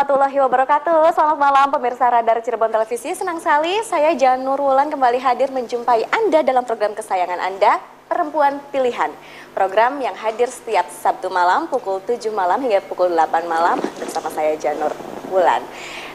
[0.00, 1.12] Warahmatullahi wabarakatuh.
[1.12, 3.12] Selamat malam pemirsa Radar Cirebon Televisi.
[3.12, 7.76] Senang sekali saya Janur Wulan kembali hadir menjumpai Anda dalam program kesayangan Anda
[8.08, 9.12] Perempuan Pilihan.
[9.52, 14.56] Program yang hadir setiap Sabtu malam pukul 7 malam hingga pukul 8 malam Bersama saya
[14.56, 14.96] Janur
[15.28, 15.60] Wulan.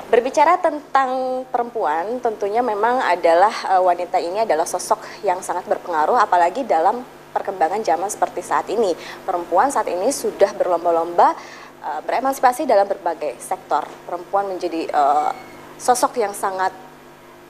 [0.10, 6.66] Berbicara tentang perempuan, tentunya memang adalah uh, wanita ini adalah sosok yang sangat berpengaruh, apalagi
[6.66, 8.96] dalam perkembangan zaman seperti saat ini.
[9.28, 11.36] Perempuan saat ini sudah berlomba-lomba
[11.86, 13.86] uh, beremansipasi dalam berbagai sektor.
[14.10, 15.30] Perempuan menjadi uh,
[15.78, 16.74] sosok yang sangat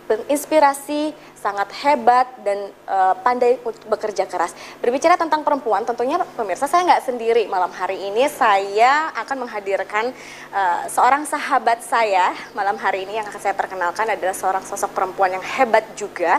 [0.06, 3.58] berinspirasi, sangat hebat dan uh, pandai
[3.90, 4.54] bekerja keras.
[4.78, 8.30] Berbicara tentang perempuan, tentunya pemirsa saya nggak sendiri malam hari ini.
[8.30, 10.14] Saya akan menghadirkan
[10.54, 15.34] uh, seorang sahabat saya malam hari ini yang akan saya perkenalkan adalah seorang sosok perempuan
[15.34, 16.38] yang hebat juga.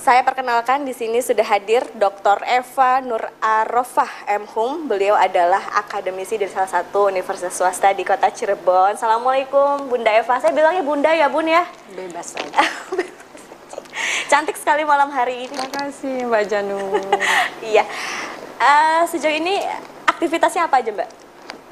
[0.00, 2.40] Saya perkenalkan di sini sudah hadir Dr.
[2.48, 4.48] Eva Nur Arofah M.
[4.48, 4.88] Hum.
[4.88, 8.96] Beliau adalah akademisi dari salah satu universitas swasta di kota Cirebon.
[8.96, 10.40] Assalamualaikum Bunda Eva.
[10.40, 11.68] Saya bilangnya Bunda ya Bun ya?
[11.92, 12.64] Bebas saja.
[14.32, 15.52] Cantik sekali malam hari ini.
[15.52, 17.04] Terima kasih Mbak Janur.
[17.76, 17.84] iya.
[18.56, 19.60] Uh, sejauh ini
[20.08, 21.08] aktivitasnya apa aja Mbak?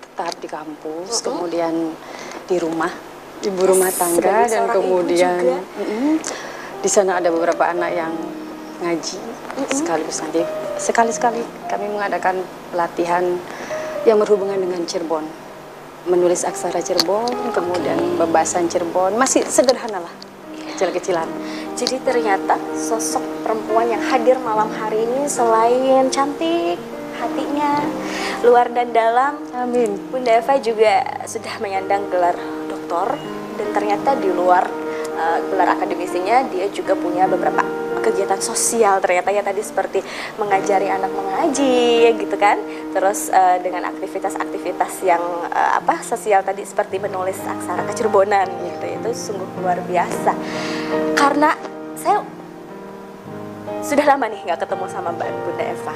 [0.05, 1.25] Tetap di kampus, uh -huh.
[1.33, 1.97] kemudian
[2.45, 2.93] di rumah,
[3.41, 5.65] ibu rumah tangga dan kemudian
[6.79, 8.13] di sana ada beberapa anak yang
[8.79, 9.75] ngaji mm-hmm.
[9.75, 10.43] sekaligus nanti.
[10.79, 13.25] Sekali-sekali kami mengadakan pelatihan
[14.07, 15.27] yang berhubungan dengan Cirebon.
[16.07, 19.19] Menulis aksara Cirebon kemudian pembahasan Cirebon.
[19.19, 20.15] Masih sederhana lah
[20.79, 21.27] kecil-kecilan.
[21.75, 26.79] Jadi ternyata sosok perempuan yang hadir malam hari ini selain cantik
[27.19, 27.83] hatinya
[28.47, 29.99] luar dan dalam amin.
[30.15, 32.39] Bunda Eva juga sudah menyandang gelar
[32.71, 33.19] doktor
[33.59, 34.63] dan ternyata di luar
[35.19, 35.75] uh, gelar
[36.09, 37.61] akademisinya dia juga punya beberapa
[38.01, 40.01] kegiatan sosial ternyata ya tadi seperti
[40.41, 42.57] mengajari anak mengaji gitu kan.
[42.97, 45.21] Terus uh, dengan aktivitas-aktivitas yang
[45.53, 48.85] uh, apa sosial tadi seperti menulis aksara kecerbonan gitu.
[48.89, 50.33] Itu sungguh luar biasa.
[51.13, 51.53] Karena
[51.93, 52.25] saya
[53.85, 55.95] sudah lama nih nggak ketemu sama Mbak Bunda Eva.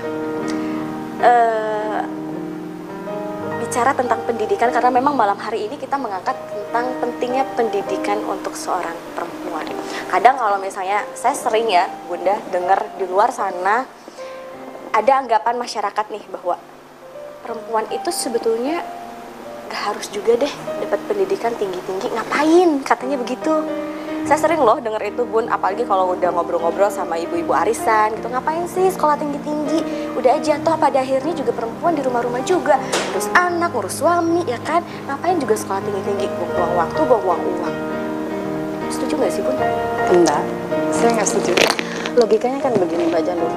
[1.22, 2.02] Uh,
[3.62, 8.98] bicara tentang pendidikan karena memang malam hari ini kita mengangkat tentang pentingnya pendidikan untuk seorang
[9.14, 9.62] perempuan.
[10.10, 13.86] Kadang kalau misalnya saya sering ya Bunda dengar di luar sana
[14.90, 16.58] ada anggapan masyarakat nih bahwa
[17.46, 18.82] perempuan itu sebetulnya
[19.72, 20.52] gak harus juga deh
[20.84, 22.12] dapat pendidikan tinggi-tinggi.
[22.12, 22.84] Ngapain?
[22.84, 23.64] Katanya begitu.
[24.28, 25.48] Saya sering loh denger itu bun.
[25.48, 28.28] Apalagi kalau udah ngobrol-ngobrol sama ibu-ibu arisan gitu.
[28.28, 30.12] Ngapain sih sekolah tinggi-tinggi?
[30.12, 32.76] Udah aja toh pada akhirnya juga perempuan di rumah-rumah juga.
[33.16, 34.84] Terus anak ngurus suami ya kan?
[35.08, 36.28] Ngapain juga sekolah tinggi-tinggi?
[36.52, 37.74] Buang waktu buang uang.
[38.92, 39.56] Setuju nggak sih bun?
[40.12, 40.44] enggak.
[40.92, 41.56] Saya nggak setuju.
[42.12, 43.48] Logikanya kan begini mbak Janur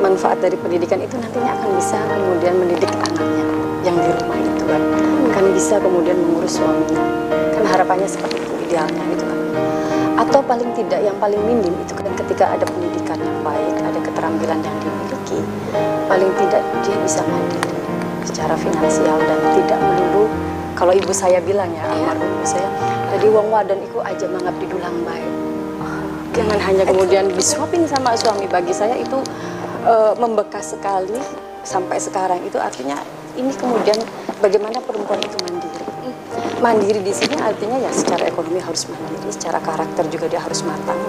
[0.00, 3.44] manfaat dari pendidikan itu nantinya akan bisa kemudian mendidik anaknya
[3.84, 4.82] yang di rumah itu kan
[5.34, 7.02] kan bisa kemudian mengurus suaminya.
[7.50, 9.38] Kan harapannya seperti itu idealnya gitu kan
[10.20, 14.60] atau paling tidak yang paling minim itu kan ketika ada pendidikan yang baik ada keterampilan
[14.60, 15.40] yang dimiliki
[16.06, 17.72] paling tidak dia bisa mandiri
[18.28, 20.28] secara finansial dan tidak melulu
[20.76, 22.68] kalau ibu saya bilang ya almarhum ibu saya
[23.16, 25.50] jadi wong wadon itu aja di dulang baik
[26.40, 28.46] jangan hanya kemudian disuapin sama suami.
[28.46, 29.18] Bagi saya itu
[29.84, 31.18] e, membekas sekali
[31.66, 32.56] sampai sekarang itu.
[32.56, 32.96] Artinya
[33.36, 33.98] ini kemudian
[34.40, 35.70] bagaimana perempuan itu mandiri
[36.60, 41.00] mandiri di sini artinya ya secara ekonomi harus mandiri, secara karakter juga dia harus matang.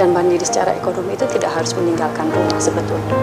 [0.00, 3.16] Dan mandiri secara ekonomi itu tidak harus meninggalkan rumah sebetulnya.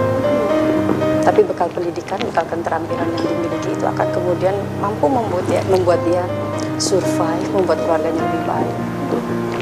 [1.26, 6.24] Tapi bekal pendidikan, bekal keterampilan yang dimiliki itu akan kemudian mampu membuat dia, membuat dia
[6.78, 8.76] survive, membuat keluarganya lebih baik.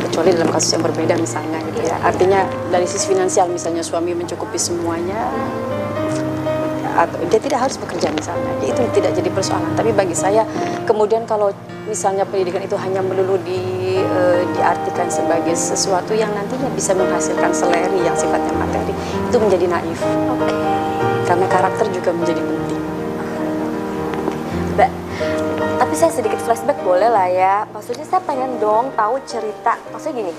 [0.07, 1.95] Kecuali dalam kasus yang berbeda misalnya gitu ya.
[2.03, 5.31] Artinya dari sisi finansial misalnya suami mencukupi semuanya,
[6.97, 8.52] atau dia tidak harus bekerja misalnya.
[8.66, 9.77] Itu tidak jadi persoalan.
[9.77, 10.42] Tapi bagi saya
[10.89, 11.54] kemudian kalau
[11.86, 14.21] misalnya pendidikan itu hanya melulu di e,
[14.57, 18.92] diartikan sebagai sesuatu yang nantinya bisa menghasilkan seleri yang sifatnya materi
[19.30, 20.01] itu menjadi naif.
[20.01, 20.56] Okay.
[21.27, 22.81] karena karakter juga menjadi penting.
[24.80, 24.92] Mbak
[25.77, 26.80] tapi saya sedikit flashback.
[26.88, 27.56] Boleh lah ya.
[27.75, 29.75] Maksudnya saya pengen dong tahu cerita.
[29.92, 30.33] Maksudnya gini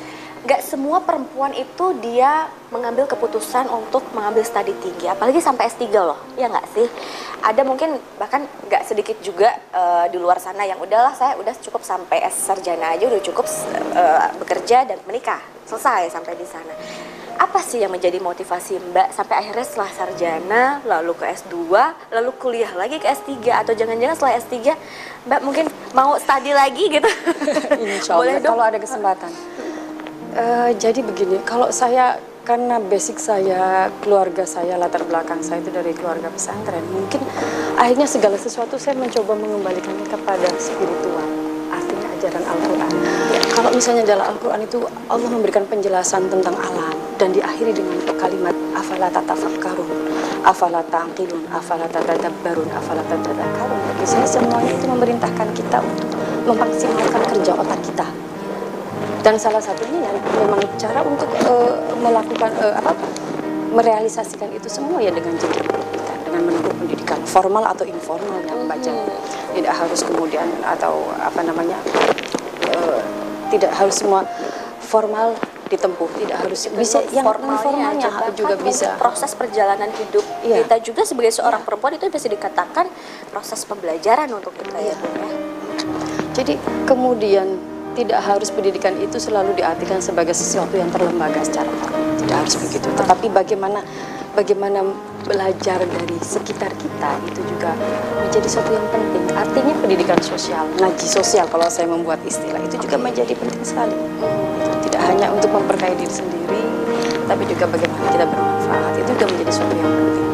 [0.47, 6.21] gak semua perempuan itu dia mengambil keputusan untuk mengambil studi tinggi, apalagi sampai S3 loh,
[6.37, 6.87] ya nggak sih?
[7.41, 11.81] Ada mungkin bahkan nggak sedikit juga uh, di luar sana yang udahlah saya udah cukup
[11.81, 13.47] sampai S sarjana aja udah cukup
[13.97, 16.75] uh, bekerja dan menikah, selesai sampai di sana.
[17.39, 21.55] Apa sih yang menjadi motivasi Mbak sampai akhirnya setelah sarjana, lalu ke S2,
[22.11, 24.57] lalu kuliah lagi ke S3 atau jangan-jangan setelah S3
[25.31, 25.65] Mbak mungkin
[25.95, 27.07] mau studi lagi gitu?
[27.97, 29.31] Insya Allah Boleh kalau ada kesempatan.
[30.37, 35.93] Uh, jadi begini, kalau saya karena basic saya, keluarga saya, latar belakang saya itu dari
[35.93, 37.21] keluarga pesantren, mungkin
[37.77, 41.29] akhirnya segala sesuatu saya mencoba mengembalikannya kepada spiritual
[41.69, 42.93] artinya ajaran Al-Quran.
[43.53, 44.79] Kalau misalnya dalam Al-Quran itu
[45.13, 49.89] Allah memberikan penjelasan tentang alam dan diakhiri dengan kalimat afala tatafakkarun
[50.45, 53.81] afala taqilun afala tatadabbarun afala tatadakkarun.
[53.93, 56.09] Bagi saya semuanya itu memerintahkan kita untuk
[56.49, 58.28] memaksimalkan kerja otak kita
[59.23, 62.93] dan salah satunya yang memang cara untuk uh, melakukan uh, apa
[63.69, 68.93] merealisasikan itu semua ya dengan jenjang pendidikan dengan menempuh pendidikan formal atau informal yang baca
[69.53, 71.77] tidak harus kemudian atau apa namanya
[72.73, 73.01] uh,
[73.53, 74.25] tidak harus semua
[74.81, 75.37] formal
[75.69, 80.65] ditempuh tidak harus bisa yang informalnya juga bisa proses perjalanan hidup Iya.
[80.65, 82.89] kita juga sebagai seorang perempuan itu bisa dikatakan
[83.29, 84.95] proses pembelajaran untuk kita ya Iya.
[84.97, 85.29] Bun ya.
[86.33, 86.55] Jadi
[86.87, 87.59] kemudian
[87.99, 92.15] tidak harus pendidikan itu selalu diartikan sebagai sesuatu yang terlembaga secara formal.
[92.15, 92.87] Tidak harus begitu.
[92.95, 93.83] Tetapi bagaimana
[94.39, 94.87] bagaimana
[95.27, 97.75] belajar dari sekitar kita itu juga
[98.23, 99.25] menjadi sesuatu yang penting.
[99.35, 103.99] Artinya pendidikan sosial, ngaji sosial kalau saya membuat istilah itu juga menjadi penting sekali.
[104.87, 106.63] Tidak hanya untuk memperkaya diri sendiri,
[107.27, 108.93] tapi juga bagaimana kita bermanfaat.
[109.03, 110.27] Itu juga menjadi sesuatu yang penting.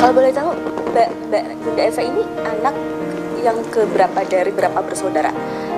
[0.00, 0.50] Kalau boleh tahu
[0.96, 2.74] Mbak, Eva ini anak
[3.44, 5.28] yang keberapa dari berapa bersaudara?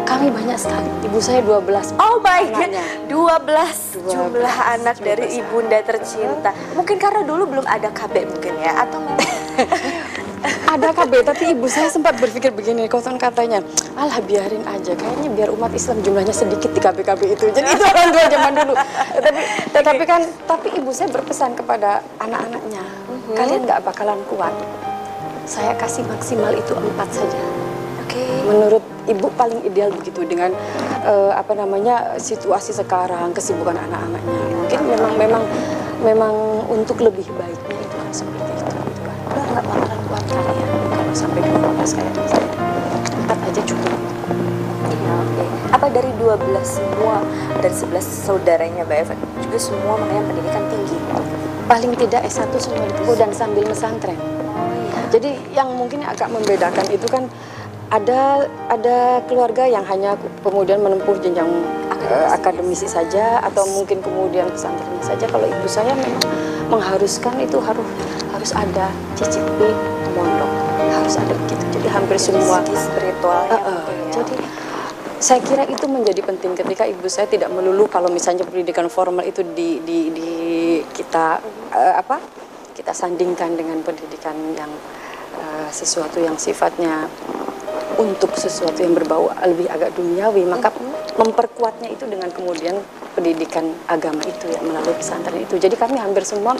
[0.02, 0.88] Kami banyak sekali.
[1.06, 2.86] Ibu saya 12 Oh my god, Anaknya.
[3.08, 6.50] 12 jumlah 12, anak dari 12 ibunda tercinta.
[6.74, 9.00] Mungkin karena dulu belum ada KB mungkin ya atau
[10.74, 13.62] ada KB tapi ibu saya sempat berpikir begini koton katanya
[13.94, 18.08] alah biarin aja kayaknya biar umat Islam jumlahnya sedikit di KB-KB itu jadi itu orang
[18.10, 18.74] tua zaman dulu
[19.22, 19.40] tapi
[19.70, 20.20] tetapi kan
[20.50, 22.82] tapi ibu saya berpesan kepada anak-anaknya
[23.38, 24.50] kalian nggak bakalan kuat
[25.42, 27.40] saya kasih maksimal itu empat saja.
[28.46, 30.50] Menurut ibu paling ideal begitu dengan
[31.04, 35.42] eh, apa namanya situasi sekarang kesibukan anak-anaknya mungkin memang memang
[36.02, 36.34] memang
[36.70, 41.14] untuk lebih baiknya itu kan seperti itu gitu kan udah nggak bakalan kuat kalian kalau
[41.14, 42.46] sampai 12 kayak saya
[43.26, 43.90] empat aja cukup
[44.92, 45.44] Iya, oke.
[45.72, 47.24] Apa dari 12 semua
[47.58, 50.98] dan 11 saudaranya Mbak Eva juga semua mengenyam pendidikan tinggi?
[51.72, 54.18] paling tidak S1 semua ditempuh dan sambil mesantren
[54.52, 55.00] Oh iya.
[55.08, 57.24] Jadi yang mungkin agak membedakan itu kan
[57.92, 61.48] ada ada keluarga yang hanya kemudian menempuh jenjang
[62.08, 65.28] eh, akademisi saja atau mungkin kemudian pesantren saja.
[65.28, 66.24] Kalau ibu saya memang
[66.72, 67.84] mengharuskan itu harus
[68.32, 69.68] harus ada cicipi
[70.16, 70.50] mondok
[70.92, 71.64] harus ada begitu.
[71.76, 74.12] Jadi hampir semua segi spiritualnya Eh, eh, mungkin ya.
[74.16, 74.36] jadi
[75.22, 79.46] saya kira itu menjadi penting ketika ibu saya tidak melulu kalau misalnya pendidikan formal itu
[79.54, 80.30] di, di, di
[80.96, 81.38] kita
[81.76, 82.18] eh, apa
[82.72, 84.72] kita sandingkan dengan pendidikan yang
[85.36, 87.06] eh, sesuatu yang sifatnya
[87.98, 90.72] untuk sesuatu yang berbau lebih agak duniawi maka
[91.18, 92.80] memperkuatnya itu dengan kemudian
[93.12, 96.56] pendidikan agama itu ya melalui pesantren itu jadi kami hampir semua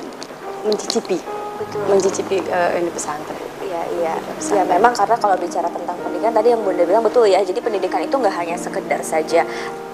[0.64, 1.16] mencicipi
[1.62, 1.80] Betul.
[1.88, 4.14] mencicipi eh, ini pesantren Iya, iya.
[4.52, 7.40] Ya memang karena kalau bicara tentang pendidikan tadi yang Bunda bilang betul ya.
[7.40, 9.48] Jadi pendidikan itu nggak hanya sekedar saja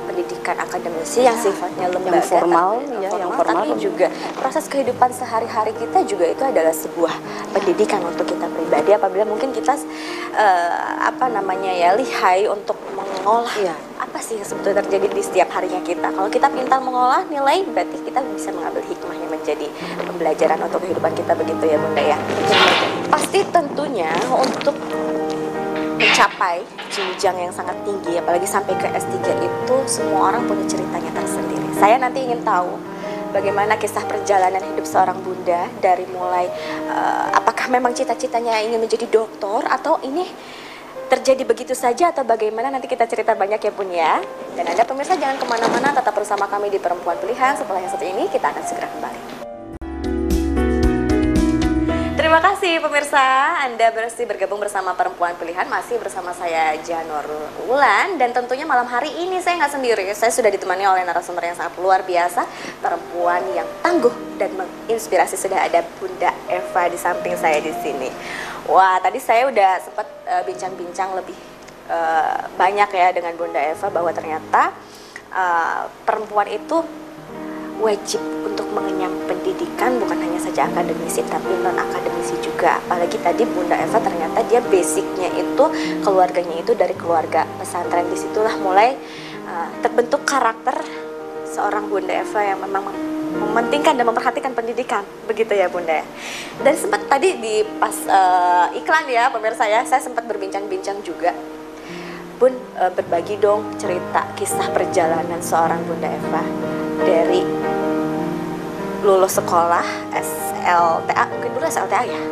[0.08, 3.54] pendidikan akademisi yang Ya, sifatnya yang lembaga formal, tapi- ya, yang formal.
[3.60, 7.14] tapi juga proses kehidupan sehari-hari kita juga itu adalah sebuah
[7.50, 9.76] pendidikan untuk kita pribadi apabila mungkin kita
[10.34, 10.72] eh,
[11.02, 13.74] apa namanya ya lihai untuk mengolah Iya.
[13.98, 16.08] apa sih yang sebetulnya terjadi di setiap harinya kita.
[16.08, 19.66] Kalau kita pintar mengolah nilai berarti kita bisa mengambil hikmahnya menjadi
[20.00, 22.18] pembelajaran untuk kehidupan kita begitu ya Bunda ya.
[23.08, 24.76] Pasti tentunya untuk
[25.98, 31.68] mencapai jenjang yang sangat tinggi apalagi sampai ke S3 itu semua orang punya ceritanya tersendiri.
[31.74, 32.78] Saya nanti ingin tahu
[33.34, 36.46] bagaimana kisah perjalanan hidup seorang bunda dari mulai
[36.88, 40.24] eh, apakah memang cita-citanya ingin menjadi dokter atau ini
[41.08, 44.20] terjadi begitu saja atau bagaimana nanti kita cerita banyak ya Bun ya.
[44.54, 48.04] Dan Anda pemirsa jangan ke mana-mana tetap bersama kami di Perempuan Pilihan setelah yang satu
[48.04, 49.47] ini kita akan segera kembali.
[52.28, 53.24] Terima kasih pemirsa,
[53.64, 55.64] Anda bersih bergabung bersama Perempuan Pilihan.
[55.64, 57.24] Masih bersama saya Janur
[57.64, 58.20] Wulan.
[58.20, 60.04] Dan tentunya malam hari ini saya nggak sendiri.
[60.12, 62.44] Saya sudah ditemani oleh narasumber yang sangat luar biasa
[62.84, 65.40] Perempuan yang tangguh dan menginspirasi.
[65.40, 68.12] Sudah ada Bunda Eva di samping saya di sini.
[68.68, 71.38] Wah tadi saya udah sempat eh, bincang-bincang lebih
[71.88, 74.76] eh, banyak ya dengan Bunda Eva Bahwa ternyata
[75.32, 77.07] eh, perempuan itu
[77.78, 82.82] wajib untuk mengenyam pendidikan bukan hanya saja akademisi tapi non akademisi juga.
[82.86, 85.64] Apalagi tadi Bunda Eva ternyata dia basicnya itu
[86.02, 88.10] keluarganya itu dari keluarga pesantren.
[88.10, 88.98] Di situlah mulai
[89.46, 90.74] uh, terbentuk karakter
[91.46, 93.06] seorang Bunda Eva yang memang mem-
[93.38, 95.06] mementingkan dan memperhatikan pendidikan.
[95.30, 96.02] Begitu ya Bunda.
[96.62, 101.30] Dan sempat tadi di pas uh, iklan ya pemirsa ya saya sempat berbincang-bincang juga
[102.38, 106.42] Bun eh, berbagi dong cerita kisah perjalanan seorang Bunda Eva
[107.02, 107.42] dari
[109.02, 112.22] lulus sekolah SLTA mungkin dulu SLTA ya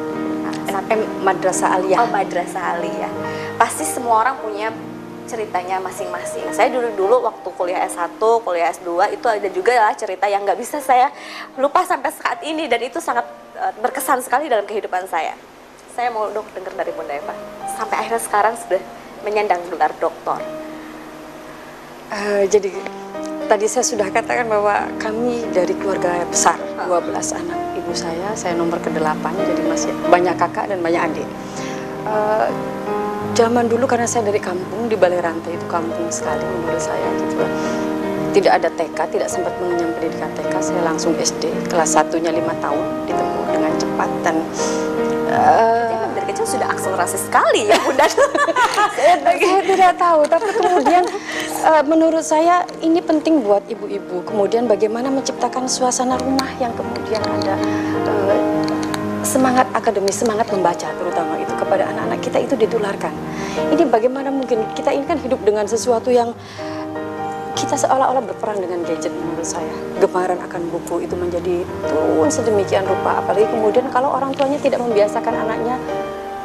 [0.46, 0.54] Nah,
[0.86, 1.98] SM Madrasah Aliyah.
[2.06, 3.10] Oh, Madrasah Aliyah.
[3.58, 4.70] Pasti semua orang punya
[5.26, 6.46] ceritanya masing-masing.
[6.54, 10.78] Saya dulu-dulu waktu kuliah S1, kuliah S2 itu ada juga lah cerita yang nggak bisa
[10.78, 11.10] saya
[11.58, 13.26] lupa sampai saat ini dan itu sangat
[13.58, 15.34] uh, berkesan sekali dalam kehidupan saya.
[15.98, 17.34] Saya mau dok dengar dari Bunda Eva.
[17.74, 18.78] Sampai akhirnya sekarang sudah
[19.26, 20.38] menyandang gelar doktor.
[22.06, 22.70] Uh, jadi
[23.50, 26.54] tadi saya sudah katakan bahwa kami dari keluarga besar,
[26.86, 27.10] 12
[27.42, 31.28] anak ibu saya, saya nomor ke-8, jadi masih banyak kakak dan banyak adik.
[32.06, 32.46] Uh,
[33.34, 37.42] zaman dulu karena saya dari kampung, di Balai Rantai itu kampung sekali menurut saya gitu
[38.30, 43.10] Tidak ada TK, tidak sempat mengenyam pendidikan TK, saya langsung SD, kelas satunya lima tahun
[43.10, 44.36] ditempuh dengan cepat dan
[45.34, 45.95] uh,
[46.36, 48.04] kecil sudah akselerasi sekali ya Bunda.
[48.96, 51.08] saya, saya tidak tahu, tapi kemudian
[51.64, 54.20] uh, menurut saya ini penting buat ibu-ibu.
[54.28, 57.56] Kemudian bagaimana menciptakan suasana rumah yang kemudian ada
[58.04, 58.36] uh,
[59.24, 63.16] semangat akademis, semangat membaca terutama itu kepada anak-anak kita itu ditularkan.
[63.72, 66.36] Ini bagaimana mungkin kita ini kan hidup dengan sesuatu yang
[67.56, 69.72] kita seolah-olah berperang dengan gadget menurut saya.
[70.04, 73.24] Gemaran akan buku itu menjadi turun sedemikian rupa.
[73.24, 75.80] Apalagi kemudian kalau orang tuanya tidak membiasakan anaknya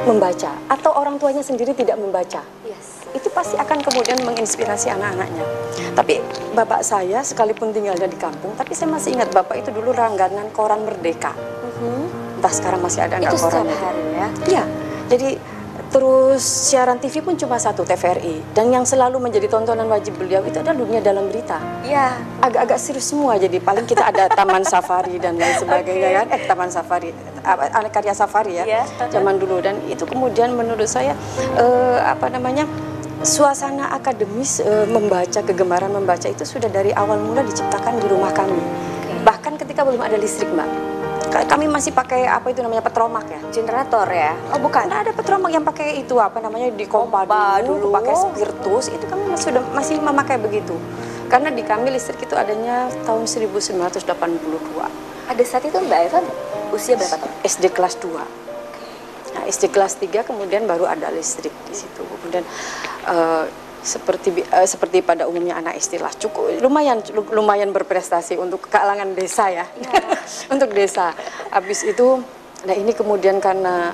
[0.05, 2.41] membaca atau orang tuanya sendiri tidak membaca.
[2.65, 3.05] Yes.
[3.12, 5.46] Itu pasti akan kemudian menginspirasi anak-anaknya.
[5.93, 6.24] Tapi
[6.55, 10.88] bapak saya sekalipun tinggalnya di kampung, tapi saya masih ingat bapak itu dulu langganan koran
[10.88, 11.36] Merdeka.
[11.36, 11.72] Mhm.
[11.81, 12.39] -huh.
[12.41, 13.77] Entah sekarang masih ada nggak koran itu?
[13.77, 14.27] hari ya?
[14.48, 14.63] Iya.
[15.12, 15.29] Jadi
[15.91, 16.39] Terus
[16.72, 20.79] siaran TV pun cuma satu TVRI dan yang selalu menjadi tontonan wajib beliau itu adalah
[20.79, 21.60] dunia dalam berita.
[21.84, 22.15] Iya.
[22.39, 26.20] Agak-agak serius semua jadi paling kita ada Taman Safari dan lain sebagainya okay.
[26.24, 26.27] kan.
[26.31, 27.12] Eh Taman Safari,
[27.45, 28.65] anak karya Safari ya.
[28.65, 28.86] Yeah.
[29.10, 29.60] Zaman dulu.
[29.60, 31.17] Dan itu kemudian menurut saya
[31.57, 32.65] uh, apa namanya
[33.21, 38.57] suasana akademis uh, membaca kegemaran membaca itu sudah dari awal mula diciptakan di rumah kami.
[38.57, 39.15] Okay.
[39.21, 40.93] Bahkan ketika belum ada listrik, Mbak.
[41.31, 43.39] Kami masih pakai apa itu namanya petromak ya?
[43.55, 44.36] Generator ya?
[44.51, 44.83] Oh bukan.
[44.91, 47.24] Nah, ada petromak yang pakai itu apa namanya di kompa
[47.63, 48.91] dulu, dulu pakai spiritus.
[48.91, 50.75] Itu kami masih sudah masih memakai begitu.
[51.31, 56.19] Karena di kami listrik itu adanya tahun 1982 ada saat itu Mbak Eva
[56.72, 57.34] usia berapa tahun?
[57.46, 58.42] SD kelas 2
[59.32, 62.04] nah SD kelas 3 kemudian baru ada listrik di situ.
[62.04, 62.44] Kemudian
[63.08, 63.48] uh,
[63.82, 67.01] seperti uh, seperti pada umumnya anak istilah cukup lumayan
[67.34, 69.92] lumayan berprestasi untuk kalangan desa ya, ya.
[70.54, 71.16] untuk desa.
[71.50, 72.22] Habis itu
[72.62, 73.90] nah ini kemudian karena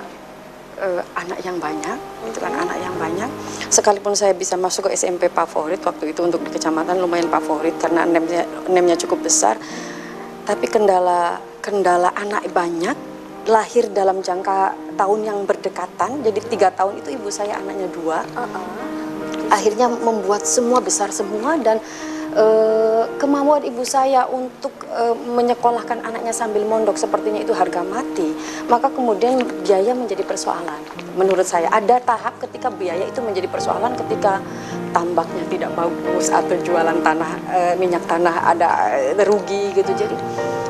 [0.76, 1.96] uh, anak yang banyak
[2.28, 3.30] itu kan anak yang banyak.
[3.72, 8.04] Sekalipun saya bisa masuk ke SMP favorit waktu itu untuk di kecamatan lumayan favorit karena
[8.04, 9.56] nemnya nemnya cukup besar.
[10.44, 12.96] Tapi kendala kendala anak banyak
[13.48, 18.20] lahir dalam jangka tahun yang berdekatan jadi tiga tahun itu ibu saya anaknya dua.
[18.36, 18.88] Uh -uh
[19.48, 21.80] akhirnya membuat semua besar semua dan
[22.36, 28.36] uh, kemauan ibu saya untuk uh, menyekolahkan anaknya sambil mondok sepertinya itu harga mati.
[28.68, 30.80] Maka kemudian biaya menjadi persoalan.
[31.16, 34.38] Menurut saya ada tahap ketika biaya itu menjadi persoalan ketika
[34.94, 38.68] tambaknya tidak bagus atau jualan tanah uh, minyak tanah ada
[39.24, 39.90] rugi gitu.
[39.96, 40.14] Jadi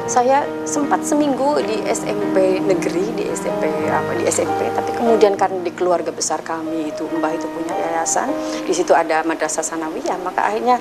[0.08, 5.68] saya sempat seminggu di SMP negeri di SMP apa di SMP tapi kemudian karena di
[5.76, 8.32] keluarga besar kami itu mbah itu punya yayasan
[8.64, 10.80] di situ ada madrasah sanawiyah maka akhirnya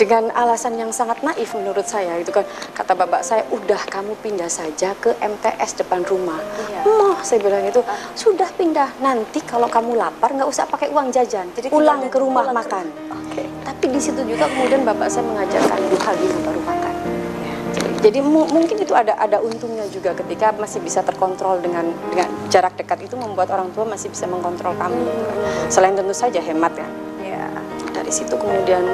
[0.00, 4.48] dengan alasan yang sangat naif menurut saya itu kan kata bapak saya udah kamu pindah
[4.48, 6.84] saja ke MTS depan rumah iya.
[6.84, 7.80] Mah saya bilang itu
[8.16, 12.44] sudah pindah nanti kalau kamu lapar nggak usah pakai uang jajan jadi pulang ke rumah
[12.52, 13.40] makan Oke.
[13.40, 13.46] Okay.
[13.64, 16.85] tapi di situ juga kemudian bapak saya mengajarkan duha dulu baru makan
[18.06, 22.78] jadi mu mungkin itu ada ada untungnya juga ketika masih bisa terkontrol dengan dengan jarak
[22.78, 24.94] dekat itu membuat orang tua masih bisa mengkontrol kami.
[24.94, 25.66] Hmm.
[25.66, 26.86] Selain tentu saja hemat ya.
[27.26, 27.50] Ya.
[27.90, 28.86] Dari situ kemudian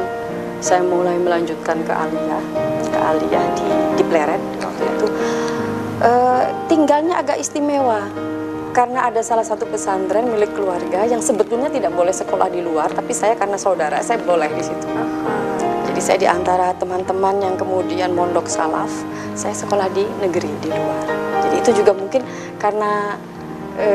[0.64, 2.40] saya mulai melanjutkan ke Alia,
[2.88, 3.68] ke Alia di
[4.00, 5.06] di Pleret waktu itu.
[6.00, 8.08] Uh, tinggalnya agak istimewa
[8.72, 13.12] karena ada salah satu pesantren milik keluarga yang sebetulnya tidak boleh sekolah di luar, tapi
[13.12, 14.88] saya karena saudara saya boleh di situ.
[14.88, 15.51] Uh -huh
[16.00, 18.90] saya di antara teman-teman yang kemudian mondok salaf,
[19.34, 21.06] saya sekolah di negeri di luar.
[21.42, 22.22] Jadi itu juga mungkin
[22.56, 23.18] karena
[23.76, 23.88] e,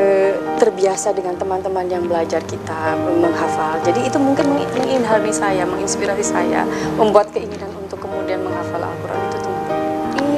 [0.60, 3.80] terbiasa dengan teman-teman yang belajar kita menghafal.
[3.82, 6.62] Jadi itu mungkin mengilhami saya, menginspirasi saya,
[6.94, 9.66] membuat keinginan untuk kemudian menghafal Al-Quran itu tumbuh.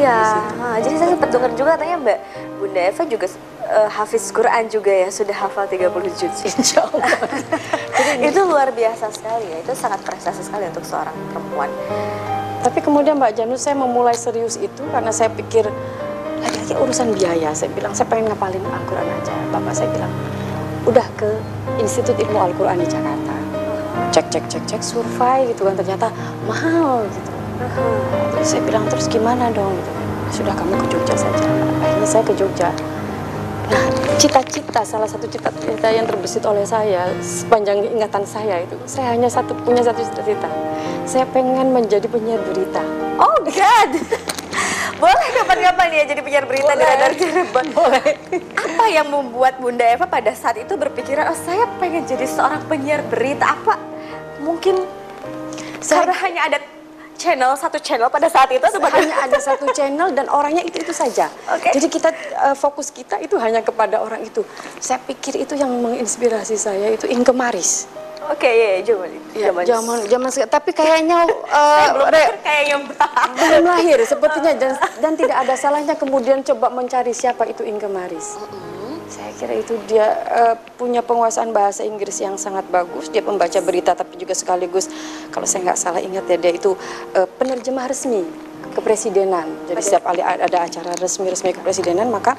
[0.00, 0.20] Iya,
[0.56, 2.18] nah, jadi saya sempat dengar juga katanya Mbak
[2.56, 3.26] Bunda Eva juga
[3.68, 6.36] uh, hafiz Quran juga ya, sudah hafal 30 juz.
[6.56, 7.04] Insya Allah.
[8.20, 11.70] Itu luar biasa sekali ya, itu sangat prestasi sekali untuk seorang perempuan.
[12.60, 15.64] Tapi kemudian Mbak Janus saya memulai serius itu karena saya pikir
[16.40, 17.56] lagi-lagi urusan biaya.
[17.56, 19.34] Saya bilang saya pengen ngapalin Al-Quran aja.
[19.48, 20.12] Bapak saya bilang
[20.84, 21.30] udah ke
[21.80, 23.34] Institut Ilmu Al-Quran di Jakarta.
[24.10, 26.12] Cek cek cek cek survei gitu kan ternyata
[26.44, 27.32] mahal gitu.
[28.36, 29.90] Terus saya bilang terus gimana dong gitu.
[30.40, 31.48] Sudah kamu ke Jogja saja.
[31.80, 32.68] Akhirnya saya ke Jogja
[34.20, 39.56] cita-cita salah satu cita-cita yang terbesit oleh saya sepanjang ingatan saya itu, saya hanya satu
[39.64, 40.48] punya satu cita-cita.
[41.08, 42.84] Saya pengen menjadi penyiar berita.
[43.16, 43.90] Oh God.
[45.00, 46.92] Boleh kapan-kapan ya jadi penyiar berita di Boleh.
[46.92, 47.66] Radar Cirebon.
[47.72, 48.12] Boleh.
[48.52, 53.00] Apa yang membuat Bunda Eva pada saat itu berpikiran, oh saya pengen jadi seorang penyiar
[53.08, 53.56] berita?
[53.56, 53.80] Apa
[54.44, 54.84] mungkin
[55.80, 56.58] Saya- karena hanya ada
[57.20, 60.96] channel satu channel pada saat itu atau hanya ada satu channel dan orangnya itu itu
[60.96, 61.28] saja.
[61.52, 61.68] Oke.
[61.76, 64.40] Jadi kita eh, fokus kita itu hanya kepada orang itu.
[64.80, 67.84] Saya pikir itu yang menginspirasi saya itu Inke Maris.
[68.30, 70.52] Oke, ya, ya, zaman Ya, zaman zaman sekarang.
[70.54, 71.18] Tapi kayaknya
[71.60, 71.86] eh,
[73.36, 74.72] Saya belum lahir sepertinya dan,
[75.02, 78.40] dan tidak ada salahnya kemudian coba mencari siapa itu Inge Maris.
[79.10, 83.10] Saya kira itu dia eh, punya penguasaan bahasa Inggris yang sangat bagus.
[83.10, 84.86] Dia pembaca berita tapi juga sekaligus
[85.34, 86.78] kalau saya nggak salah ingat ya dia itu
[87.18, 88.22] eh, penerjemah resmi
[88.70, 89.66] kepresidenan.
[89.66, 92.38] Jadi setiap kali ada acara resmi-resmi kepresidenan maka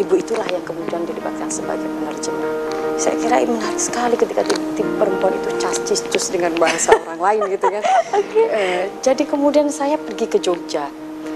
[0.00, 2.52] ibu itulah yang kemudian dilibatkan sebagai penerjemah.
[2.94, 7.42] Saya kira ini menarik sekali ketika tipe perempuan itu cascis cus dengan bahasa orang lain
[7.60, 7.84] gitu kan.
[8.34, 10.86] Eh, jadi kemudian saya pergi ke Jogja.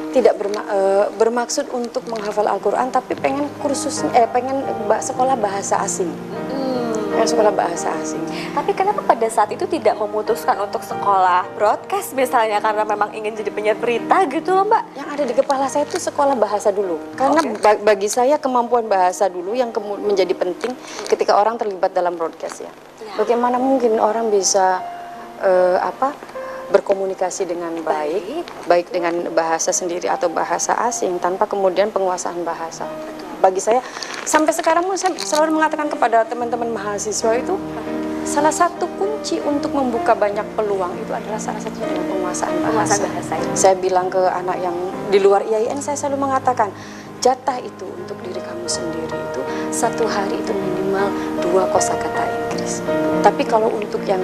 [0.08, 6.08] Tidak berma- eh, bermaksud untuk menghafal Al-Quran, tapi pengen kursus, eh pengen sekolah bahasa asing.
[7.08, 8.22] Pengen sekolah bahasa asing.
[8.54, 13.50] Tapi kenapa pada saat itu tidak memutuskan untuk sekolah broadcast misalnya karena memang ingin jadi
[13.50, 14.82] penyiar berita gitu loh Mbak?
[14.94, 16.94] Yang ada di kepala saya itu sekolah bahasa dulu.
[17.18, 20.72] Karena ba- bagi saya kemampuan bahasa dulu yang menjadi penting
[21.10, 22.70] ketika orang terlibat dalam broadcast ya.
[23.02, 23.18] Ya.
[23.18, 24.78] Bagaimana mungkin orang bisa
[25.42, 26.14] eh, apa
[26.68, 32.84] berkomunikasi dengan baik, baik dengan bahasa sendiri atau bahasa asing tanpa kemudian penguasaan bahasa.
[33.38, 33.80] Bagi saya
[34.26, 37.54] sampai sekarang pun saya selalu mengatakan kepada teman-teman mahasiswa itu
[38.28, 42.68] salah satu kunci untuk membuka banyak peluang itu adalah salah satunya dengan penguasaan bahasa.
[42.68, 43.50] Penguasaan bahasa ya.
[43.56, 44.76] Saya bilang ke anak yang
[45.08, 46.68] di luar IAIN saya selalu mengatakan
[47.24, 49.40] jatah itu untuk diri kamu sendiri itu
[49.72, 51.08] satu hari itu minimal
[51.40, 52.84] dua kosakata Inggris.
[53.24, 54.20] Tapi kalau untuk yang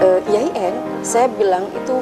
[0.00, 1.96] eh, IAIN saya bilang itu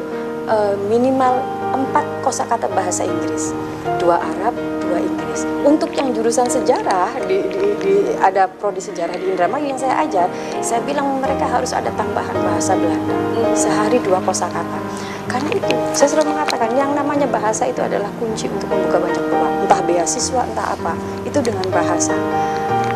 [0.48, 3.52] eh, minimal empat kosakata bahasa Inggris,
[4.00, 5.44] dua Arab, dua Inggris.
[5.68, 10.26] Untuk yang jurusan sejarah di, di- di- ada prodi sejarah di Indramayu yang saya ajar,
[10.64, 13.14] saya bilang mereka harus ada tambahan bahasa Belanda
[13.52, 14.80] sehari dua kosakata.
[15.28, 19.54] Karena itu saya selalu mengatakan yang namanya bahasa itu adalah kunci untuk membuka banyak peluang,
[19.68, 20.92] entah beasiswa entah apa
[21.28, 22.16] itu dengan bahasa.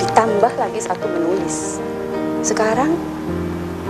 [0.00, 1.76] Ditambah lagi satu menulis.
[2.40, 2.96] Sekarang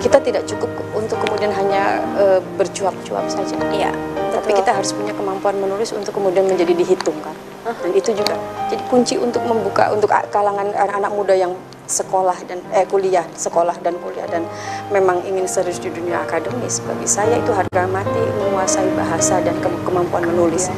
[0.03, 3.55] kita tidak cukup untuk kemudian hanya eh, bercuap-cuap saja.
[3.71, 3.95] Iya.
[4.35, 4.59] Tapi betul.
[4.61, 7.33] kita harus punya kemampuan menulis untuk kemudian menjadi dihitungkan.
[7.63, 8.35] Dan itu juga
[8.67, 11.55] jadi kunci untuk membuka untuk kalangan anak-anak muda yang
[11.87, 14.43] sekolah dan eh kuliah, sekolah dan kuliah dan
[14.91, 16.83] memang ingin serius di dunia akademis.
[16.83, 20.75] Bagi saya itu harga mati menguasai bahasa dan ke- kemampuan menulis.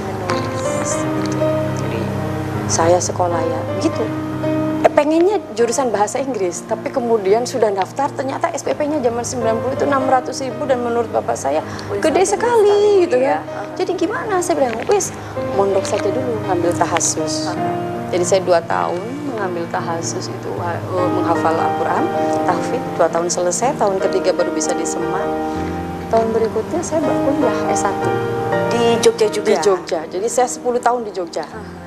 [1.80, 2.00] Jadi
[2.68, 4.04] saya sekolah ya begitu.
[4.94, 10.62] Pengennya jurusan bahasa Inggris, tapi kemudian sudah daftar ternyata SPP-nya zaman 90 itu 600 ribu
[10.70, 13.26] dan menurut bapak saya Wih, gede sekali gitu kan.
[13.26, 13.38] iya.
[13.74, 15.10] Jadi gimana saya bilang, wis
[15.58, 17.50] mondok saja dulu ngambil tahasus.
[18.14, 19.02] Jadi saya dua tahun
[19.34, 22.04] mengambil tahasus itu uh, menghafal Al-Quran,
[22.46, 25.26] tahfidz, dua tahun selesai, tahun ketiga baru bisa disemak.
[26.06, 27.98] Tahun berikutnya saya berkuliah S1
[28.70, 29.50] di Jogja juga.
[29.50, 30.00] di Jogja.
[30.06, 31.42] Jadi saya 10 tahun di Jogja.
[31.42, 31.83] Di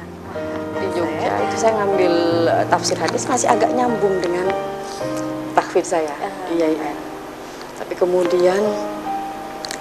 [1.43, 2.13] Itu saya ngambil
[2.49, 4.49] uh, tafsir hadis masih agak nyambung dengan
[5.53, 6.13] tahfidz saya
[6.49, 6.97] di IAIN.
[7.77, 8.61] Tapi kemudian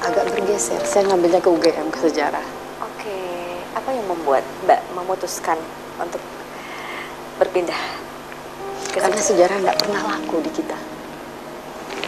[0.05, 0.81] agak bergeser.
[0.85, 2.45] Saya ngambilnya ke UGM ke sejarah.
[2.85, 3.17] Oke,
[3.73, 5.57] apa yang membuat Mbak memutuskan
[5.97, 6.21] untuk
[7.41, 8.07] berpindah?
[8.97, 10.79] ke Karena sejarah nggak pernah laku di kita.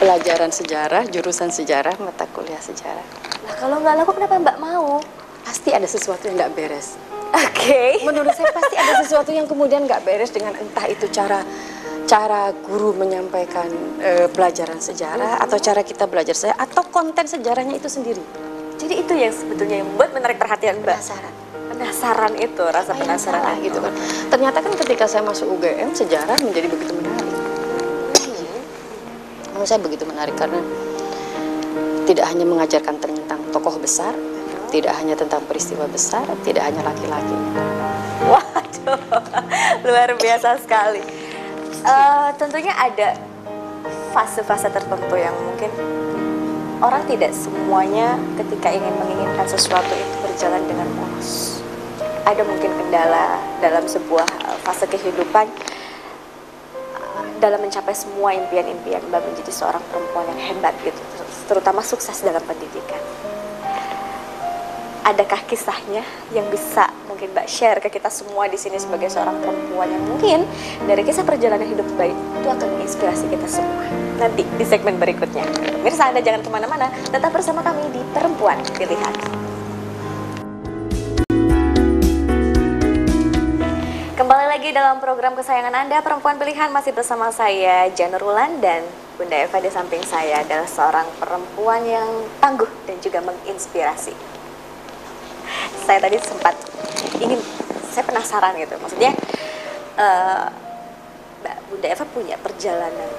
[0.00, 3.04] Pelajaran sejarah, jurusan sejarah, mata kuliah sejarah.
[3.44, 4.96] Nah, kalau nggak laku kenapa Mbak mau?
[5.44, 6.96] Pasti ada sesuatu yang nggak beres.
[7.28, 8.00] Oke.
[8.08, 11.44] Menurut saya pasti ada sesuatu yang kemudian nggak beres dengan entah itu cara
[12.08, 13.68] cara guru menyampaikan
[14.00, 18.24] eh, pelajaran sejarah atau cara kita belajar sejarah atau konten sejarahnya itu sendiri.
[18.78, 20.96] Jadi itu yang sebetulnya yang membuat menarik perhatian Mbak.
[20.96, 21.34] Penasaran.
[21.68, 23.64] Penasaran itu, rasa Apa yang penasaran salah itu.
[23.68, 23.92] gitu kan.
[24.32, 27.34] Ternyata kan ketika saya masuk UGM sejarah menjadi begitu menarik.
[29.52, 30.62] Menurut saya begitu menarik karena
[32.06, 34.14] tidak hanya mengajarkan tentang tokoh besar,
[34.68, 37.36] tidak hanya tentang peristiwa besar, tidak hanya laki-laki.
[38.28, 39.00] Waduh,
[39.88, 41.00] luar biasa sekali.
[41.78, 43.16] Eh, tentunya ada
[44.12, 45.70] fase-fase tertentu yang mungkin
[46.82, 51.62] orang tidak semuanya ketika ingin menginginkan sesuatu itu berjalan dengan mulus.
[52.28, 59.52] Ada mungkin kendala dalam sebuah eh, fase kehidupan eh, dalam mencapai semua impian-impian Mbak menjadi
[59.54, 61.00] seorang perempuan yang hebat gitu,
[61.46, 63.00] terutama sukses dalam pendidikan.
[65.08, 66.04] Adakah kisahnya
[66.36, 70.44] yang bisa mungkin Mbak share ke kita semua di sini sebagai seorang perempuan yang mungkin
[70.84, 73.88] dari kisah perjalanan hidup baik itu akan menginspirasi kita semua
[74.20, 75.48] nanti di segmen berikutnya.
[75.80, 79.14] Mirsa Anda jangan ke mana-mana, tetap bersama kami di Perempuan Pilihan.
[84.12, 88.84] Kembali lagi dalam program kesayangan Anda, Perempuan Pilihan masih bersama saya Janurulan dan
[89.16, 94.37] Bunda Eva di samping saya adalah seorang perempuan yang tangguh dan juga menginspirasi
[95.86, 96.54] saya tadi sempat
[97.18, 97.40] ingin
[97.88, 98.74] saya penasaran gitu.
[98.78, 99.12] Maksudnya
[99.98, 100.46] uh,
[101.42, 103.10] Mbak Bunda Eva punya perjalanan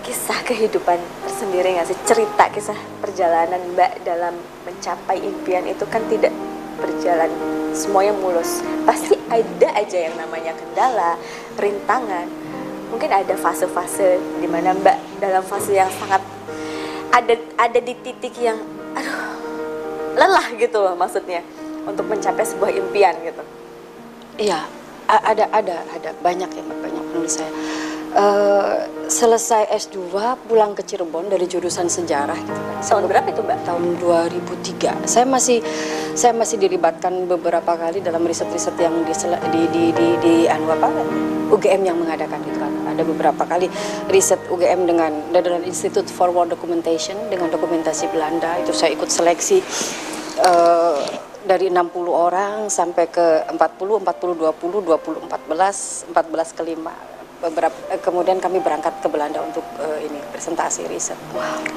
[0.00, 1.98] kisah kehidupan tersendiri nggak sih?
[2.08, 4.34] Cerita kisah perjalanan Mbak dalam
[4.66, 6.34] mencapai impian itu kan tidak
[6.80, 7.30] berjalan
[7.76, 8.64] semuanya mulus.
[8.88, 11.14] Pasti ada aja yang namanya kendala
[11.60, 12.26] rintangan.
[12.90, 16.24] Mungkin ada fase-fase di mana Mbak dalam fase yang sangat
[17.14, 18.58] ada ada di titik yang
[18.98, 19.29] aduh
[20.20, 21.40] lelah gitu loh maksudnya
[21.88, 23.40] untuk mencapai sebuah impian gitu.
[24.36, 24.68] Iya,
[25.08, 27.48] ada ada ada banyak ya banyak menurut saya.
[28.10, 30.10] Uh, selesai S2
[30.50, 32.82] pulang ke Cirebon dari jurusan sejarah gitu kan.
[32.82, 33.58] Tahun berapa itu, Mbak?
[33.62, 35.06] Tahun 2003.
[35.06, 35.62] Saya masih
[36.18, 40.90] saya masih dilibatkan beberapa kali dalam riset-riset yang di di di di, di anu apa?
[41.54, 42.72] UGM yang mengadakan itu kan.
[42.90, 43.70] Ada beberapa kali
[44.10, 49.62] riset UGM dengan dengan Institute for War Documentation dengan dokumentasi Belanda itu saya ikut seleksi
[50.42, 50.98] uh,
[51.46, 58.00] dari 60 orang sampai ke 40, 40, 20, 20, 14, 14 ke 5 beberapa eh,
[58.00, 61.16] kemudian kami berangkat ke Belanda untuk uh, ini presentasi riset.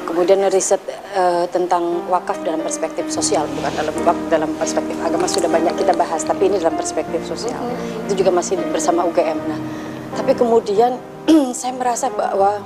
[0.04, 0.84] Kemudian riset
[1.16, 3.96] uh, tentang wakaf dalam perspektif sosial bukan dalam
[4.28, 7.64] dalam perspektif agama sudah banyak kita bahas tapi ini dalam perspektif sosial.
[8.06, 9.40] Itu juga masih bersama UGM.
[9.48, 9.60] Nah,
[10.14, 10.98] tapi kemudian
[11.60, 12.62] saya merasa bahwa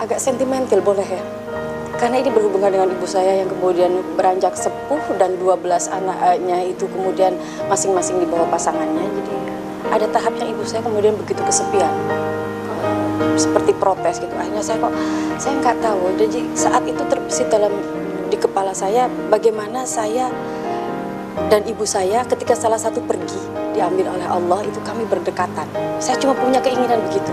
[0.00, 1.22] agak sentimental boleh ya.
[2.00, 5.60] Karena ini berhubungan dengan ibu saya yang kemudian beranjak sepuh dan 12
[5.92, 7.36] anaknya itu kemudian
[7.68, 9.04] masing-masing di bawah pasangannya.
[9.04, 9.34] Jadi
[9.92, 11.92] ada tahap yang ibu saya kemudian begitu kesepian.
[13.36, 14.32] Seperti protes gitu.
[14.32, 14.94] Akhirnya saya kok
[15.36, 16.04] saya nggak tahu.
[16.16, 17.72] Jadi saat itu terbesit dalam
[18.32, 20.32] di kepala saya bagaimana saya
[21.52, 25.64] dan ibu saya ketika salah satu pergi diambil oleh Allah itu kami berdekatan.
[25.96, 27.32] Saya cuma punya keinginan begitu.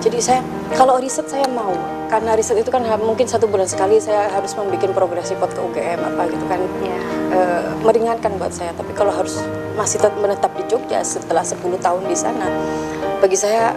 [0.00, 0.40] Jadi saya
[0.72, 1.76] kalau riset saya mau
[2.08, 6.00] karena riset itu kan mungkin satu bulan sekali saya harus membuat progres report ke UGM
[6.00, 6.60] apa gitu kan.
[6.80, 6.96] Ya.
[7.28, 7.40] e,
[7.84, 8.72] meringankan buat saya.
[8.72, 9.36] Tapi kalau harus
[9.76, 12.48] masih tetap menetap di Jogja setelah 10 tahun di sana
[13.20, 13.76] bagi saya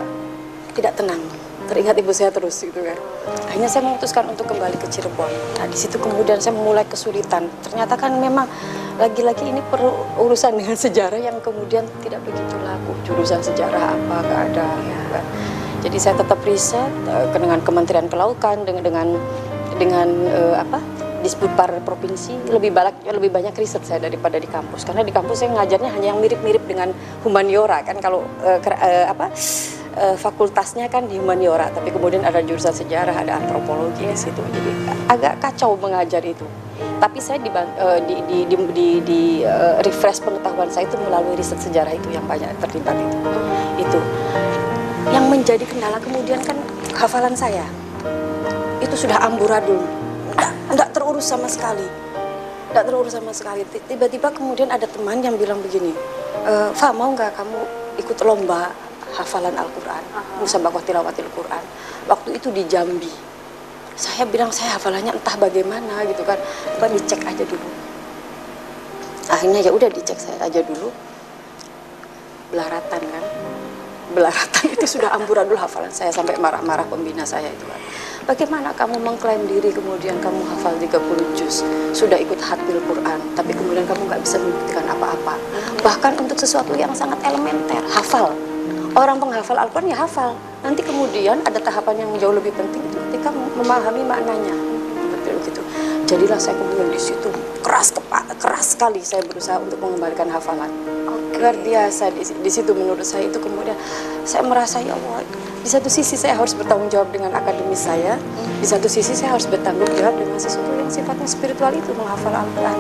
[0.72, 1.20] tidak tenang.
[1.68, 3.00] Teringat ibu saya terus gitu kan.
[3.48, 5.32] Akhirnya saya memutuskan untuk kembali ke Cirebon.
[5.60, 7.48] Nah di situ kemudian saya mulai kesulitan.
[7.64, 8.48] Ternyata kan memang
[9.02, 9.90] lagi-lagi ini perlu
[10.22, 11.18] urusan dengan sejarah.
[11.18, 15.02] Yang kemudian tidak begitu laku jurusan sejarah apa gak ada ya.
[15.10, 15.26] kan?
[15.82, 19.08] Jadi saya tetap riset uh, dengan Kementerian Kelautan dengan dengan
[19.82, 20.78] dengan uh, apa
[21.26, 24.86] disput par provinsi lebih banyak lebih banyak riset saya daripada di kampus.
[24.86, 26.94] Karena di kampus saya ngajarnya hanya yang mirip-mirip dengan
[27.26, 27.98] humaniora kan?
[27.98, 29.34] Kalau uh, uh, apa
[29.98, 34.46] uh, fakultasnya kan di humaniora tapi kemudian ada jurusan sejarah ada antropologi di situ.
[34.54, 34.72] Jadi
[35.10, 36.46] agak kacau mengajar itu
[37.02, 41.34] tapi saya di, uh, di, di, di, di, di uh, refresh pengetahuan saya itu melalui
[41.34, 43.18] riset sejarah itu yang banyak terlibat itu
[43.82, 44.00] itu
[45.10, 46.56] yang menjadi kendala kemudian kan
[46.94, 47.66] hafalan saya
[48.82, 49.78] itu sudah amburadul,
[50.74, 51.86] tidak terurus sama sekali,
[52.74, 53.62] tidak terurus sama sekali.
[53.70, 55.94] Tiba-tiba kemudian ada teman yang bilang begini,
[56.44, 57.60] e, Fa mau nggak kamu
[58.02, 58.74] ikut lomba
[59.14, 60.04] hafalan Al-Quran,
[60.42, 61.64] musabaqah tilawatil Quran.
[62.10, 63.31] Waktu itu di Jambi.
[64.02, 66.42] Saya bilang saya hafalannya entah bagaimana gitu kan,
[66.74, 67.70] coba dicek aja dulu.
[69.30, 70.90] Akhirnya ya udah dicek saya aja dulu,
[72.50, 73.24] belaratan kan
[74.12, 77.80] belaratan itu sudah amburadul hafalan saya sampai marah-marah pembina saya itu kan.
[78.28, 83.88] Bagaimana kamu mengklaim diri kemudian kamu hafal 30 juz, sudah ikut hatil Quran, tapi kemudian
[83.88, 85.36] kamu nggak bisa membuktikan apa-apa.
[85.82, 88.36] Bahkan untuk sesuatu yang sangat elementer, hafal.
[88.92, 90.36] Orang penghafal Al-Quran ya hafal.
[90.62, 94.56] Nanti kemudian ada tahapan yang jauh lebih penting itu ketika memahami maknanya.
[95.16, 95.62] Betul gitu.
[96.06, 97.32] Jadilah saya kemudian di situ
[97.64, 100.70] keras kepak, keras sekali saya berusaha untuk mengembalikan hafalan
[101.42, 103.74] luar biasa di, di situ menurut saya itu kemudian
[104.22, 105.26] saya merasa ya Allah
[105.62, 108.22] di satu sisi saya harus bertanggung jawab dengan akademis saya
[108.62, 112.78] di satu sisi saya harus bertanggung jawab dengan sesuatu yang sifatnya spiritual itu menghafal Al-Quran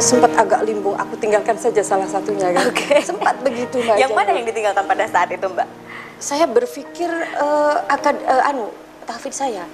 [0.00, 3.00] sempat agak limbung aku tinggalkan saja salah satunya kan okay.
[3.10, 5.68] sempat begitu mbak yang mana yang ditinggalkan pada saat itu mbak
[6.16, 8.72] saya berpikir uh, akad uh, anu
[9.04, 9.64] tahfidz saya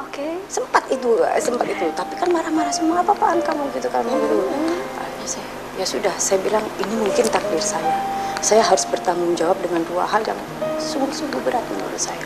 [0.00, 0.22] Oke.
[0.22, 0.32] Okay.
[0.48, 1.84] Sempat itu, sempat itu.
[1.92, 4.00] Tapi kan marah-marah semua apa-apaan kamu gitu kan.
[4.00, 4.96] Mm -hmm.
[4.96, 5.44] Akhirnya saya
[5.80, 7.96] ya sudah saya bilang ini mungkin takdir saya
[8.44, 10.36] saya harus bertanggung jawab dengan dua hal yang
[10.76, 12.20] sungguh-sungguh berat menurut saya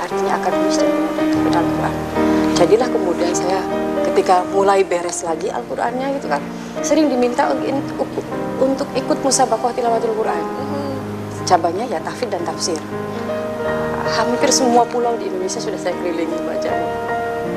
[0.00, 0.88] artinya akademis dan
[1.28, 1.94] kemudian Quran
[2.56, 3.60] jadilah kemudian saya
[4.12, 6.40] ketika mulai beres lagi Al-Qur'annya gitu kan
[6.80, 8.06] sering diminta untuk,
[8.60, 10.44] untuk ikut musabaqah tilawatul Quran
[11.46, 12.78] cabangnya ya tahfidz dan tafsir
[14.06, 16.70] hampir semua pulau di Indonesia sudah saya kelilingi baca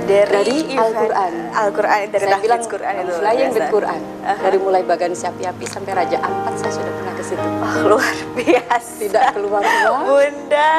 [0.09, 1.31] dari event Al-Quran.
[1.53, 3.69] Al-Quran dari saya bilang Quran itu flying biasa.
[3.69, 4.41] Quran Aha.
[4.41, 8.93] dari mulai bagan siapi-api sampai Raja Ampat saya sudah pernah ke situ Oh, luar biasa.
[8.97, 10.69] tidak keluar uang Bunda.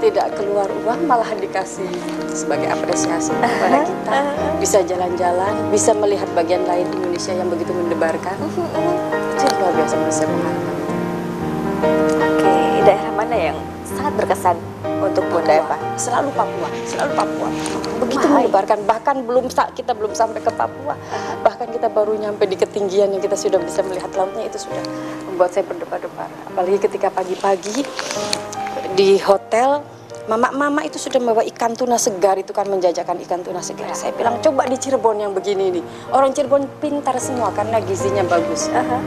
[0.00, 1.86] Tidak keluar uang malah dikasih
[2.34, 4.18] sebagai apresiasi kepada kita.
[4.58, 8.36] Bisa jalan-jalan bisa melihat bagian lain Indonesia yang begitu mendebarkan.
[9.34, 10.76] Itu luar biasa menurut saya pengalaman.
[12.16, 12.54] Oke,
[12.86, 14.56] daerah mana yang sangat berkesan
[15.04, 15.76] untuk Bunda Eva?
[15.94, 17.48] selalu Papua selalu Papua.
[18.02, 20.98] Begitu mendebarkan bahkan belum kita belum sampai ke Papua.
[21.46, 24.82] Bahkan kita baru nyampe di ketinggian yang kita sudah bisa melihat lautnya itu sudah
[25.30, 26.28] membuat saya berdebar-debar.
[26.50, 27.86] Apalagi ketika pagi-pagi
[28.94, 29.82] di hotel
[30.24, 33.90] mama-mama itu sudah membawa ikan tuna segar itu kan menjajakan ikan tuna segar.
[33.92, 35.84] Saya bilang coba di Cirebon yang begini nih.
[36.14, 38.70] Orang Cirebon pintar semua karena gizinya bagus.
[38.72, 38.98] Aha.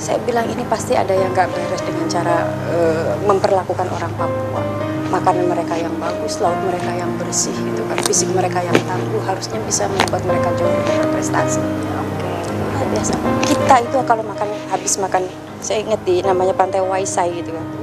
[0.00, 4.64] saya bilang ini pasti ada yang nggak beres dengan cara eh, memperlakukan orang Papua.
[5.12, 9.60] Makanan mereka yang bagus laut mereka yang bersih itu kan fisik mereka yang tangguh harusnya
[9.68, 12.30] bisa membuat mereka jauh lebih berprestasi Oke.
[12.72, 13.12] luar biasa.
[13.44, 15.28] Kita itu kalau makan habis makan
[15.60, 17.79] saya ingat di namanya pantai Waisai gitu kan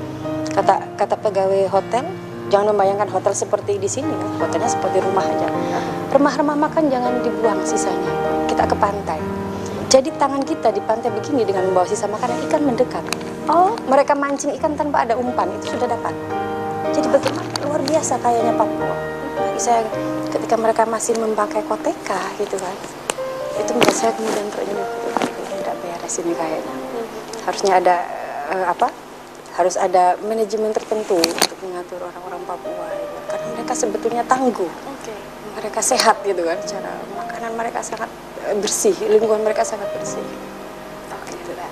[0.57, 2.01] kata kata pegawai hotel
[2.49, 4.29] jangan membayangkan hotel seperti di sini kan?
[4.41, 5.45] Hotelnya seperti rumah aja.
[6.09, 8.11] Remah-remah makan jangan dibuang sisanya.
[8.49, 9.21] Kita ke pantai.
[9.87, 13.05] Jadi tangan kita di pantai begini dengan membawa sisa makanan ikan mendekat.
[13.47, 13.77] Oh.
[13.85, 16.11] Mereka mancing ikan tanpa ada umpan itu sudah dapat.
[16.91, 17.49] Jadi bagaimana?
[17.69, 18.95] Luar biasa kayaknya Papua.
[19.37, 19.85] Bagi saya
[20.33, 22.75] ketika mereka masih memakai koteka gitu kan
[23.57, 24.83] itu membuat saya kemudian ini
[25.65, 26.75] tidak beres ini kayaknya.
[27.47, 27.95] Harusnya ada
[28.53, 28.87] eh, apa
[29.57, 33.17] harus ada manajemen tertentu untuk mengatur orang-orang Papua gitu.
[33.25, 35.13] karena mereka sebetulnya tangguh Oke.
[35.57, 38.05] mereka sehat gitu kan cara makanan mereka sangat
[38.45, 40.21] eh, bersih lingkungan mereka sangat bersih
[41.09, 41.71] Oke, Mbak.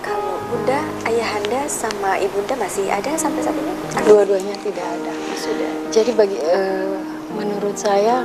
[0.00, 3.74] Kalau Bunda, ayahanda sama ibunda masih ada sampai saat ini?
[4.08, 5.70] dua-duanya tidak ada Sudah.
[5.92, 6.96] Jadi bagi eh,
[7.36, 8.24] menurut saya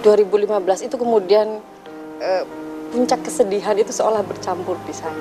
[0.00, 1.60] 2015 itu kemudian
[2.24, 2.44] eh,
[2.90, 5.12] puncak kesedihan itu seolah bercampur di saya.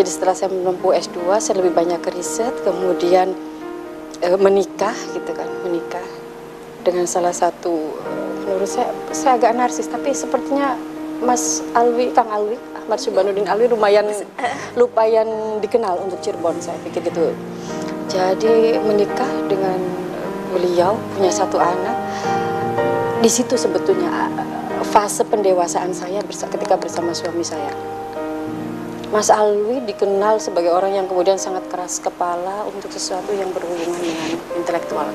[0.00, 3.36] Jadi setelah saya menempuh S2 saya lebih banyak ke riset, kemudian
[4.24, 6.00] eh, menikah gitu kan, menikah
[6.80, 8.00] dengan salah satu
[8.48, 10.72] menurut saya saya agak narsis tapi sepertinya
[11.20, 14.08] Mas Alwi, Kang Alwi, Ahmad Subhanuddin Alwi lumayan
[14.80, 17.36] lumayan dikenal untuk Cirebon saya pikir gitu.
[18.08, 19.76] Jadi menikah dengan
[20.56, 21.96] beliau punya satu anak.
[23.20, 27.99] Di situ sebetulnya eh, fase pendewasaan saya ketika bersama suami saya.
[29.10, 34.38] Mas Alwi dikenal sebagai orang yang kemudian sangat keras kepala untuk sesuatu yang berhubungan dengan
[34.54, 35.10] intelektual.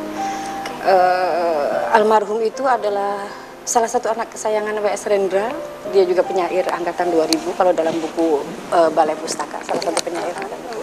[0.83, 3.23] Eh, almarhum itu adalah
[3.63, 5.07] salah satu anak kesayangan W.S.
[5.07, 5.47] Rendra.
[5.95, 8.43] Dia juga penyair angkatan 2000 kalau dalam buku
[8.75, 10.79] eh, Balai Pustaka, salah satu penyair angkatan itu.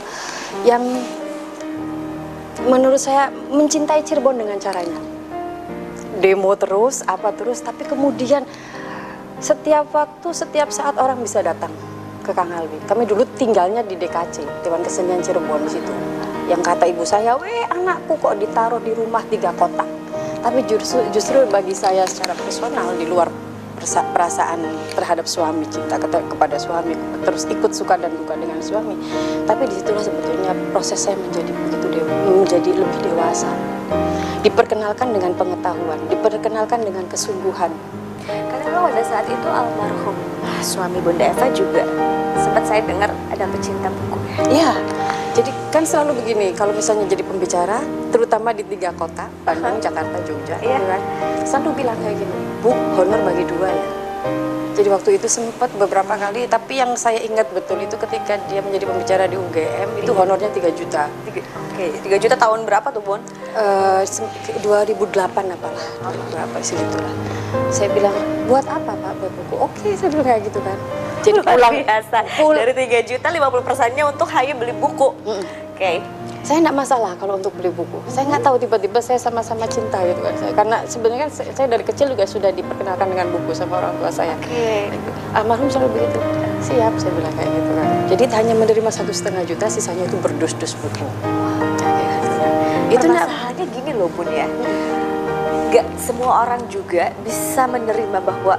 [0.64, 0.84] Yang
[2.64, 4.96] menurut saya mencintai Cirebon dengan caranya.
[6.16, 8.48] Demo terus, apa terus, tapi kemudian
[9.36, 11.91] setiap waktu, setiap saat orang bisa datang
[12.22, 12.78] ke Kang Alwi.
[12.86, 15.92] Kami dulu tinggalnya di DKC, Dewan Kesenian Cirebon di situ.
[16.46, 19.86] Yang kata ibu saya, weh anakku kok ditaruh di rumah tiga kotak.
[20.42, 23.30] Tapi justru, justru bagi saya secara personal di luar
[23.82, 24.62] perasaan
[24.94, 26.94] terhadap suami, cinta ke- kepada suami,
[27.26, 28.94] terus ikut suka dan duka dengan suami.
[29.42, 33.50] Tapi di situlah sebetulnya proses saya menjadi begitu dewa, menjadi lebih dewasa.
[34.46, 37.70] Diperkenalkan dengan pengetahuan, diperkenalkan dengan kesungguhan.
[38.26, 40.31] Karena pada saat itu almarhum
[40.62, 41.82] suami Bunda Eva juga
[42.38, 44.42] sempat saya dengar ada pecinta buku ya.
[44.48, 44.72] Iya,
[45.36, 50.56] jadi kan selalu begini, kalau misalnya jadi pembicara, terutama di tiga kota, Bandung, Jakarta, Jogja,
[50.62, 51.02] gitu kan,
[51.44, 54.01] selalu bilang kayak gini, Bu, honor bagi dua ya.
[54.82, 58.82] Jadi waktu itu sempat beberapa kali, tapi yang saya ingat betul itu ketika dia menjadi
[58.82, 61.06] pembicara di UGM, itu honornya 3 juta.
[61.22, 63.22] Tiga- Oke, 3 juta tahun berapa tuh, Bon?
[64.42, 67.14] Ke- 2008 apalah, 2008 segitulah.
[67.70, 68.10] Saya bilang,
[68.44, 69.54] buat apa Pak buat buku?
[69.62, 70.74] Oke, saya bilang kayak gitu kan.
[71.22, 72.18] Jadi pulang, biasa.
[72.34, 75.14] pul- Dari 3 juta 50 persennya untuk hanya beli buku.
[75.22, 75.46] Mm-mm.
[75.72, 76.02] Oke.
[76.42, 78.02] Saya nggak masalah kalau untuk beli buku.
[78.10, 80.34] Saya nggak tahu tiba-tiba saya sama-sama cinta gitu kan.
[80.34, 83.94] Saya, karena sebenarnya kan saya, saya dari kecil juga sudah diperkenalkan dengan buku sama orang
[84.02, 84.34] tua saya.
[84.42, 84.90] Oke.
[85.38, 86.18] Almarhum selalu begitu.
[86.66, 87.86] Siap, saya bilang kayak gitu kan.
[88.10, 91.06] Jadi hanya menerima satu setengah juta, sisanya itu berdus-dus buku.
[92.90, 92.98] Gitu.
[92.98, 94.46] Itu nak Permasalahannya gini loh, Bun ya.
[95.70, 98.58] Gak semua orang juga bisa menerima bahwa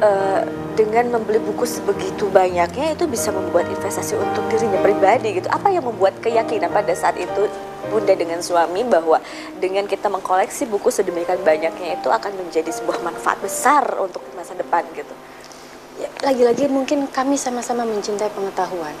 [0.00, 5.48] eh, dengan membeli buku sebegitu banyaknya itu bisa membuat investasi untuk dirinya pribadi gitu.
[5.52, 7.48] Apa yang membuat keyakinan pada saat itu
[7.92, 9.20] Bunda dengan suami bahwa
[9.60, 14.86] dengan kita mengkoleksi buku sedemikian banyaknya itu akan menjadi sebuah manfaat besar untuk masa depan
[14.96, 15.12] gitu.
[16.00, 18.96] Ya, lagi-lagi mungkin kami sama-sama mencintai pengetahuan.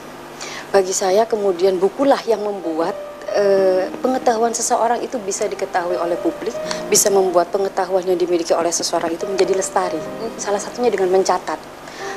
[0.74, 2.92] Bagi saya kemudian bukulah yang membuat
[3.32, 6.54] eh, pengetahuan seseorang itu bisa diketahui oleh publik,
[6.88, 10.00] bisa membuat pengetahuan yang dimiliki oleh seseorang itu menjadi lestari.
[10.36, 11.58] Salah satunya dengan mencatat.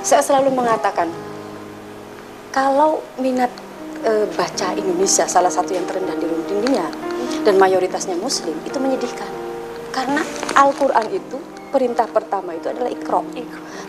[0.05, 1.09] Saya selalu mengatakan,
[2.53, 3.49] kalau minat
[4.05, 6.85] eh, baca Indonesia salah satu yang terendah di dunia
[7.43, 9.27] dan mayoritasnya Muslim itu menyedihkan.
[9.95, 10.21] Karena
[10.59, 11.39] Al-Quran itu
[11.71, 13.23] perintah pertama itu adalah ikro.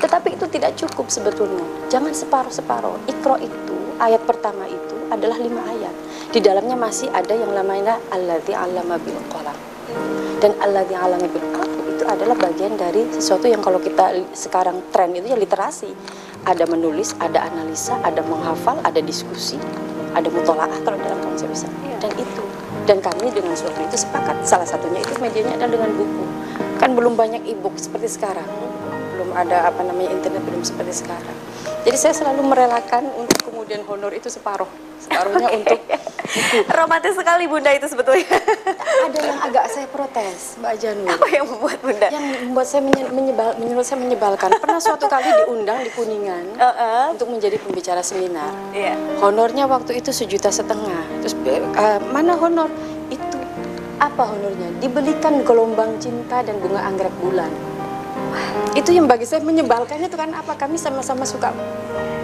[0.03, 1.63] Tetapi itu tidak cukup sebetulnya.
[1.91, 3.11] Jangan separuh-separuh.
[3.11, 5.95] Ikro itu ayat pertama itu adalah lima ayat.
[6.31, 9.57] Di dalamnya masih ada yang namanya alladzi 'allama bil qalam.
[10.43, 15.15] Dan alladzi 'allama bil qalam itu adalah bagian dari sesuatu yang kalau kita sekarang tren
[15.15, 15.91] itu ya literasi.
[16.47, 19.59] Ada menulis, ada analisa, ada menghafal, ada diskusi,
[20.15, 21.75] ada mutolaah kalau dalam konsep Islam.
[21.83, 21.97] Iya.
[22.07, 22.47] Dan itu
[22.87, 26.25] dan kami dengan suami itu sepakat salah satunya itu medianya adalah dengan buku.
[26.79, 28.47] Kan belum banyak e-book seperti sekarang.
[29.19, 31.37] Belum ada apa namanya internet belum seperti sekarang.
[31.83, 34.71] Jadi saya selalu merelakan untuk kemudian honor itu separuh.
[35.03, 35.83] Separuhnya untuk
[36.79, 38.27] Romantis sekali Bunda itu sebetulnya.
[39.07, 41.09] ada yang agak saya protes, Mbak Janur.
[41.09, 42.09] Apa yang membuat Bunda?
[42.09, 44.51] Yang membuat saya menye- menyebal, menurut saya menyebalkan.
[44.59, 47.05] Pernah suatu kali diundang di Kuningan Heeh.
[47.15, 48.51] untuk menjadi pembicara seminar.
[48.73, 48.95] Iya.
[49.21, 51.03] Honornya waktu itu sejuta setengah.
[51.23, 52.69] Terus eh, mana honor?
[53.09, 53.39] Itu
[53.97, 54.77] apa honornya?
[54.77, 57.49] Dibelikan gelombang cinta dan bunga anggrek bulan.
[58.73, 60.53] Itu yang bagi saya menyebalkan itu kan apa?
[60.55, 61.51] Kami sama-sama suka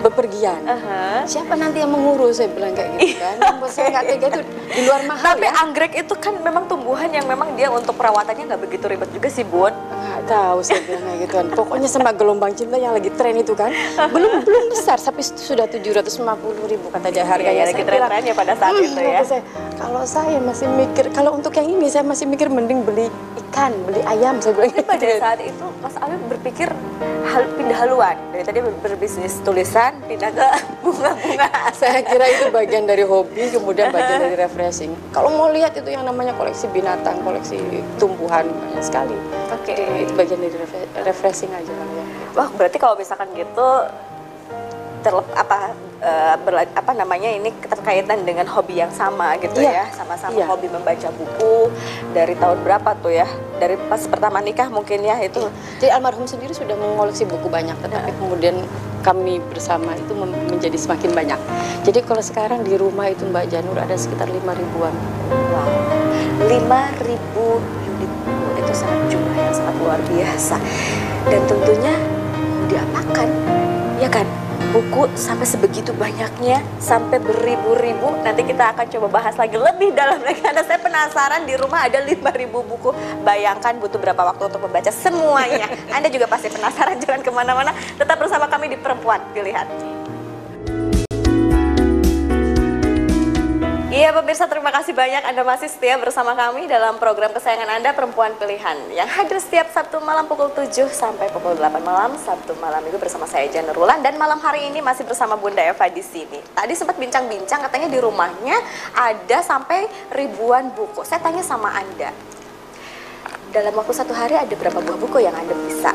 [0.03, 0.59] bepergian.
[0.67, 1.23] Aha.
[1.25, 2.43] Siapa nanti yang mengurus?
[2.43, 3.37] Saya bilang kayak gitu kan.
[3.39, 5.53] Yang buat saya nggak tega itu di luar mahal Tapi ya.
[5.63, 9.47] anggrek itu kan memang tumbuhan yang memang dia untuk perawatannya nggak begitu ribet juga sih
[9.47, 9.71] Bun.
[9.71, 11.47] Nggak tahu saya bilang kayak gitu kan.
[11.55, 13.71] Pokoknya sama gelombang cinta yang lagi tren itu kan.
[14.11, 16.19] Belum belum besar, tapi sudah 750
[16.67, 17.63] ribu kata dia harganya.
[17.63, 19.21] Iya, Saya lagi bilang, tren-trennya pada saat "Hmm," itu ya.
[19.23, 19.43] saya,
[19.79, 23.07] kalau saya masih mikir, kalau untuk yang ini saya masih mikir mending beli
[23.47, 24.43] ikan, beli ayam.
[24.43, 25.19] Saya bilang Tapi pada gitu.
[25.23, 26.67] saat itu Mas Alwi berpikir
[27.23, 30.47] hal pindah haluan dari tadi ber- berbisnis tulisan pindah ke
[30.83, 31.47] bunga-bunga.
[31.71, 34.91] Saya kira itu bagian dari hobi, kemudian bagian dari refreshing.
[35.15, 37.63] Kalau mau lihat itu yang namanya koleksi binatang, koleksi
[38.03, 39.15] tumbuhan banyak sekali.
[39.55, 39.79] Oke.
[39.79, 42.05] Jadi itu bagian dari refre- refreshing aja kan ya.
[42.35, 43.69] Wah berarti kalau misalkan gitu
[45.07, 45.71] terlep apa
[46.03, 49.87] eh, berla- apa namanya ini keterkaitan dengan hobi yang sama gitu Iya.
[49.87, 49.87] ya.
[49.95, 50.47] Sama-sama Iya.
[50.47, 51.71] hobi membaca buku
[52.11, 53.27] dari tahun berapa tuh ya?
[53.57, 55.47] Dari pas pertama nikah mungkin ya itu.
[55.79, 58.59] Jadi almarhum sendiri sudah mengoleksi buku banyak, tetapi kemudian
[59.01, 61.39] kami bersama itu menjadi semakin banyak.
[61.83, 64.95] Jadi kalau sekarang di rumah itu Mbak Janur ada sekitar lima ribuan.
[65.51, 65.71] wow.
[66.43, 68.59] Lima ribu unit buku.
[68.59, 70.57] Itu sangat jumlah yang sangat luar biasa.
[71.27, 71.95] Dan tentunya
[72.67, 73.29] diapakan?
[73.99, 74.27] Ya kan
[74.71, 78.15] buku sampai sebegitu banyaknya sampai beribu-ribu.
[78.23, 81.99] Nanti kita akan coba bahas lagi lebih dalam lagi karena saya penasaran di rumah ada
[81.99, 82.91] 5000 buku.
[83.27, 85.67] Bayangkan butuh berapa waktu untuk membaca semuanya.
[85.91, 87.75] Anda juga pasti penasaran jangan ke mana-mana.
[87.99, 89.67] Tetap bersama kami di Perempuan Pilihan
[93.93, 98.33] Iya pemirsa terima kasih banyak Anda masih setia bersama kami dalam program kesayangan Anda Perempuan
[98.41, 102.97] Pilihan yang hadir setiap Sabtu malam pukul 7 sampai pukul 8 malam Sabtu malam itu
[102.97, 106.41] bersama saya Jana Rulan dan malam hari ini masih bersama Bunda Eva di sini.
[106.41, 108.57] Tadi sempat bincang-bincang katanya di rumahnya
[108.97, 109.85] ada sampai
[110.17, 111.05] ribuan buku.
[111.05, 112.17] Saya tanya sama Anda.
[113.53, 115.93] Dalam waktu satu hari ada berapa buah buku yang Anda bisa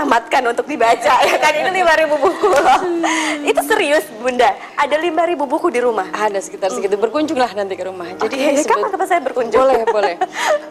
[0.00, 2.80] tamatkan untuk dibaca ya kan ini 5000 buku loh.
[3.44, 4.48] Itu serius Bunda.
[4.74, 6.08] Ada 5000 buku di rumah.
[6.08, 6.96] Ada sekitar segitu.
[6.96, 8.08] Berkunjunglah nanti ke rumah.
[8.16, 9.60] Jadi sebet- kapan kapan saya berkunjung?
[9.60, 10.14] boleh boleh.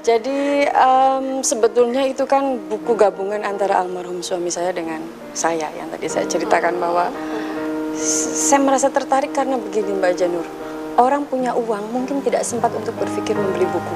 [0.02, 4.98] Jadi em, sebetulnya itu kan buku gabungan antara almarhum suami saya dengan
[5.32, 7.14] saya yang tadi saya ceritakan bahwa
[8.00, 10.48] saya merasa tertarik karena begini Mbak Janur.
[10.98, 13.96] Orang punya uang mungkin tidak sempat untuk berpikir membeli buku.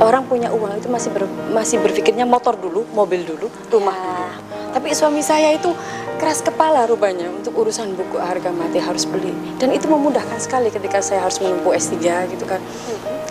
[0.00, 4.43] Orang punya uang itu masih ber- masih berpikirnya motor dulu, mobil dulu, rumah dulu.
[4.74, 5.70] Tapi suami saya itu
[6.18, 9.30] keras kepala rupanya untuk urusan buku harga mati harus beli.
[9.62, 11.94] Dan itu memudahkan sekali ketika saya harus menempuh S3
[12.34, 12.58] gitu kan.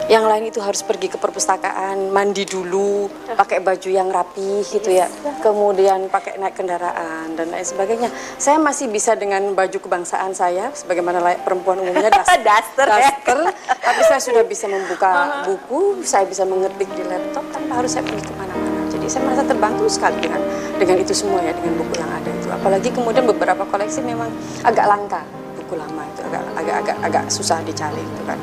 [0.08, 3.08] Yang lain itu harus pergi ke perpustakaan, mandi dulu,
[3.40, 5.08] pakai baju yang rapi gitu ya.
[5.40, 8.12] Kemudian pakai naik kendaraan dan lain sebagainya.
[8.36, 12.40] Saya masih bisa dengan baju kebangsaan saya sebagaimana layak perempuan umumnya daster.
[12.40, 13.12] Daster, ya.
[13.12, 13.40] daster.
[13.84, 18.28] Tapi saya sudah bisa membuka buku, saya bisa mengetik di laptop tanpa harus saya pergi
[18.28, 18.84] ke mana-mana.
[18.92, 20.42] Jadi saya merasa terbantu sekali dengan
[20.78, 22.48] dengan itu semua ya, dengan buku yang ada itu.
[22.50, 24.30] Apalagi kemudian beberapa koleksi memang
[24.66, 25.22] agak langka
[25.60, 28.38] buku lama itu agak agak agak agak susah dicari gitu kan.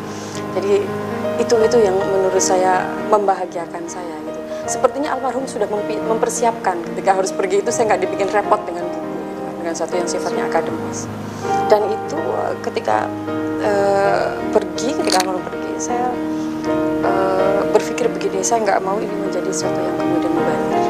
[0.58, 0.82] Jadi
[1.40, 4.40] itu itu yang menurut saya membahagiakan saya gitu.
[4.66, 5.66] Sepertinya almarhum sudah
[6.10, 9.10] mempersiapkan ketika harus pergi itu saya nggak dibikin repot dengan buku
[9.60, 11.06] dengan satu yang sifatnya akademis.
[11.70, 13.06] Dan itu eh, ketika
[13.62, 16.08] eh, pergi, ketika almarhum pergi, saya
[17.04, 20.89] eh, berpikir begini, saya nggak mau ini menjadi sesuatu yang kemudian mubazir.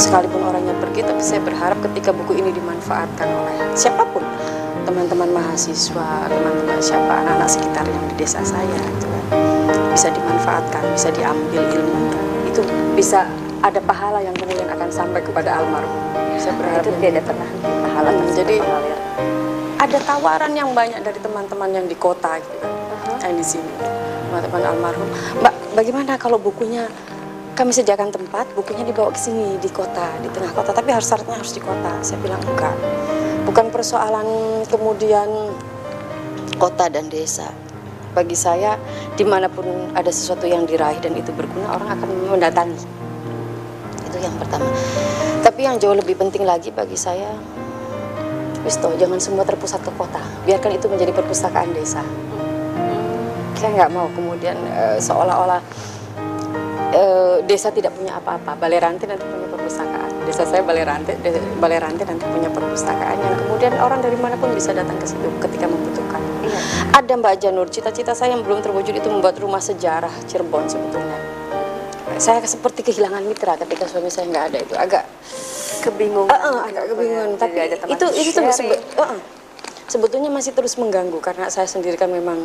[0.00, 4.24] Sekalipun orangnya pergi, tapi saya berharap ketika buku ini dimanfaatkan oleh siapa pun,
[4.88, 9.24] teman-teman mahasiswa, teman-teman siapa, anak-anak sekitar yang di desa saya, gitu kan,
[9.92, 12.16] bisa dimanfaatkan, bisa diambil ilmunya.
[12.48, 12.64] Itu
[12.96, 13.28] bisa
[13.60, 15.92] ada pahala yang kemudian akan sampai kepada almarhum.
[16.40, 17.48] Saya berharap itu tidak pernah
[17.84, 18.96] pahala Hmm, jadi- mengalir.
[19.76, 23.16] ada tawaran yang banyak dari teman-teman yang di kota gitu kan Uh-huh.
[23.20, 23.72] yang di sini
[24.28, 25.08] teman-teman almarhum
[25.40, 26.84] mbak bagaimana kalau bukunya
[27.60, 30.72] kami sediakan tempat bukunya dibawa ke sini di kota di tengah kota.
[30.72, 31.92] Tapi harus syaratnya harus di kota.
[32.00, 32.72] Saya bilang enggak.
[33.44, 34.24] Bukan persoalan
[34.64, 35.28] kemudian
[36.56, 37.52] kota dan desa.
[38.16, 38.80] Bagi saya
[39.12, 42.80] di mana pun ada sesuatu yang diraih dan itu berguna orang akan mendatangi.
[44.08, 44.64] Itu yang pertama.
[45.44, 47.36] Tapi yang jauh lebih penting lagi bagi saya
[48.60, 50.20] Wis toh, jangan semua terpusat ke kota.
[50.44, 52.04] Biarkan itu menjadi perpustakaan desa.
[53.56, 55.64] Saya nggak mau kemudian eh, seolah-olah
[56.92, 58.54] eh, desa tidak punya apa-apa.
[58.56, 60.10] Balai Ranti nanti punya perpustakaan.
[60.26, 60.84] Desa saya Balai
[61.80, 65.66] Ranti nanti punya perpustakaan yang kemudian orang dari mana pun bisa datang ke situ ketika
[65.66, 66.20] membutuhkan.
[66.44, 66.60] Iya.
[66.96, 71.18] Ada Mbak Janur, cita-cita saya yang belum terwujud itu membuat rumah sejarah Cirebon sebetulnya.
[72.20, 75.04] Saya seperti kehilangan mitra ketika suami saya nggak ada itu agak
[75.80, 76.28] Kebingungan.
[76.28, 79.20] Eh, eh, agak kebingungan tapi ada teman itu itu sebe- eh, eh.
[79.88, 82.36] sebetulnya masih terus mengganggu karena saya sendiri kan memang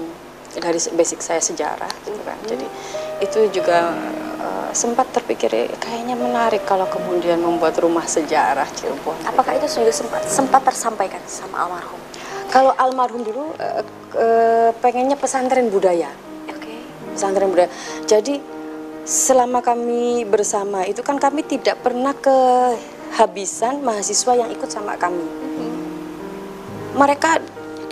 [0.55, 2.47] dari basic saya sejarah gitu kan Hmm.
[2.47, 2.65] jadi
[3.19, 3.91] itu juga
[4.45, 9.89] eh, sempat terpikir eh, kayaknya menarik kalau kemudian membuat rumah sejarah Cirebon Apakah itu sudah
[9.89, 11.97] sempat sempat tersampaikan sama almarhum?
[12.55, 13.83] kalau almarhum dulu eh,
[14.15, 16.07] eh, pengennya pesantren budaya
[16.47, 16.79] Oke.
[17.11, 17.67] pesantren budaya.
[18.07, 18.39] Jadi
[19.05, 25.27] selama kami bersama itu kan kami tidak pernah kehabisan mahasiswa yang ikut sama kami.
[26.95, 27.43] Mereka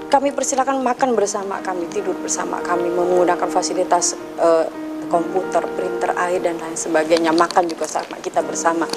[0.08, 4.66] kami persilakan makan bersama kami, tidur bersama kami, menggunakan fasilitas eh,
[5.14, 7.30] komputer, printer, air dan lain sebagainya.
[7.30, 8.89] Makan juga sama kita bersama.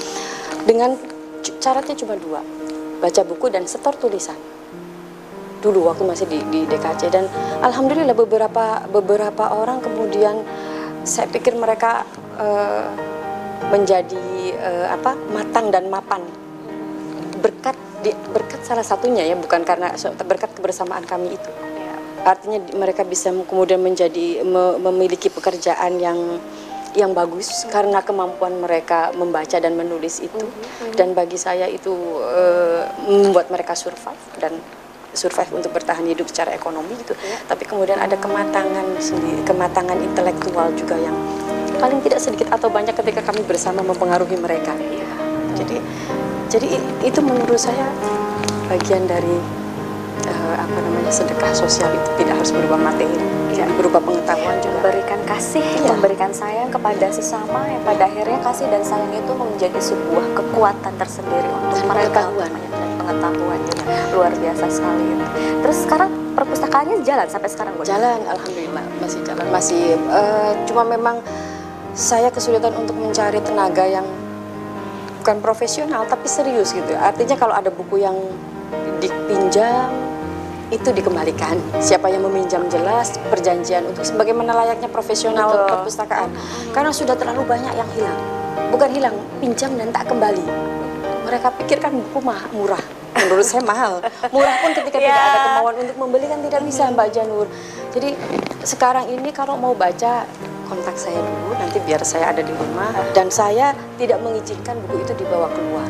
[0.65, 0.97] Dengan
[1.45, 2.41] syaratnya cuma dua,
[3.05, 4.57] baca buku dan setor tulisan
[5.67, 7.27] dulu waktu masih di, di DKC dan
[7.65, 10.45] alhamdulillah beberapa beberapa orang kemudian
[11.03, 12.07] saya pikir mereka
[12.39, 12.87] eh,
[13.73, 16.23] menjadi eh, apa matang dan mapan
[17.41, 19.91] berkat di, berkat salah satunya ya bukan karena
[20.23, 21.51] berkat kebersamaan kami itu.
[22.27, 26.19] Artinya mereka bisa kemudian menjadi me- memiliki pekerjaan yang
[26.97, 30.41] yang bagus karena kemampuan mereka membaca dan menulis itu.
[30.97, 31.93] Dan bagi saya itu
[32.25, 34.59] eh, membuat mereka survive dan
[35.17, 37.15] survive untuk bertahan hidup secara ekonomi gitu.
[37.47, 41.15] Tapi kemudian ada kematangan sendiri kematangan intelektual juga yang
[41.77, 44.73] paling tidak sedikit atau banyak ketika kami bersama mempengaruhi mereka.
[44.77, 45.07] Iya.
[45.57, 45.77] jadi
[46.53, 46.69] jadi
[47.05, 47.89] itu menurut saya
[48.69, 49.66] bagian dari
[50.27, 55.21] eh, apa namanya sedekah sosial itu tidak harus berupa materi jadi berupa pengetahuan juga memberikan
[55.25, 55.97] kasih, Iya.
[55.97, 61.49] memberikan sayang kepada sesama yang pada akhirnya kasih dan sayang itu menjadi sebuah kekuatan tersendiri
[61.49, 62.53] untuk mereka pengetahuan.
[63.01, 63.61] pengetahuan
[64.13, 65.27] luar biasa sekali itu.
[65.65, 67.83] Terus sekarang perpustakaannya jalan sampai sekarang Bu?
[67.89, 71.25] jalan alhamdulillah masih jalan masih eh, cuma memang
[71.97, 74.05] saya kesulitan untuk mencari tenaga yang
[75.25, 78.15] bukan profesional tapi serius gitu artinya kalau ada buku yang
[79.01, 80.06] dipinjam
[80.69, 81.55] itu dikembalikan.
[81.79, 85.67] Siapa yang meminjam jelas perjanjian untuk sebagaimana layaknya profesional Betul.
[85.71, 86.31] perpustakaan.
[86.75, 88.19] Karena sudah terlalu banyak yang hilang.
[88.75, 90.43] Bukan hilang pinjam dan tak kembali.
[91.23, 92.83] Mereka pikirkan buku mah murah.
[93.17, 94.03] Menurut saya mahal.
[94.29, 95.31] Murah pun ketika tidak Ya.
[95.33, 97.47] ada kemauan untuk membeli kan tidak bisa Mbak Janur.
[97.95, 98.13] Jadi
[98.61, 100.27] sekarang ini kalau mau baca
[100.67, 101.55] kontak saya dulu.
[101.57, 102.91] Nanti biar saya ada di rumah.
[103.15, 105.89] Dan saya tidak mengizinkan buku itu dibawa keluar.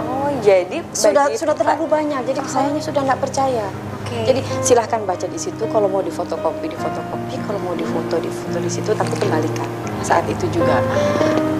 [0.00, 2.20] Oh, jadi sudah sudah terlalu banyak.
[2.26, 3.68] Jadi sayanya sudah nggak percaya
[4.04, 4.20] Oke.
[4.28, 8.92] jadi silahkan baca di situ kalau mau difotokopi difotokopi kalau mau difoto difoto di situ
[8.92, 9.64] tapi kembalikan
[10.04, 10.84] saat itu juga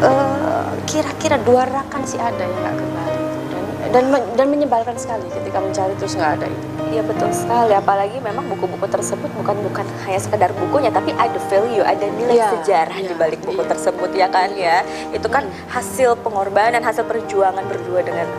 [0.04, 5.24] eh, kira-kira dua rakan sih ada yang nggak kembali dan dan men- dan menyebalkan sekali
[5.32, 9.82] ketika mencari terus nggak ada itu Iya betul sekali, apalagi memang buku-buku tersebut bukan bukan
[10.06, 13.70] hanya sekedar bukunya, tapi ada value, ada nilai Iya, sejarah di iya, balik buku iya.
[13.74, 14.86] tersebut ya kan ya.
[15.10, 18.30] Itu kan hasil pengorbanan, hasil perjuangan berdua dengan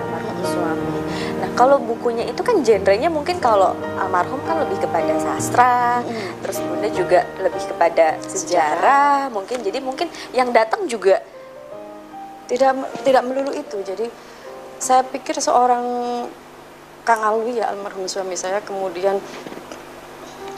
[0.45, 0.97] suami.
[1.41, 6.45] Nah kalau bukunya itu kan genrenya mungkin kalau almarhum kan lebih kepada sastra, Mm.
[6.45, 11.19] terus bunda juga lebih kepada sejarah, mungkin jadi mungkin yang datang juga
[12.45, 14.05] tidak tidak melulu itu jadi
[14.77, 15.83] saya pikir seorang
[17.05, 19.21] Kang Alwi ya almarhum suami saya kemudian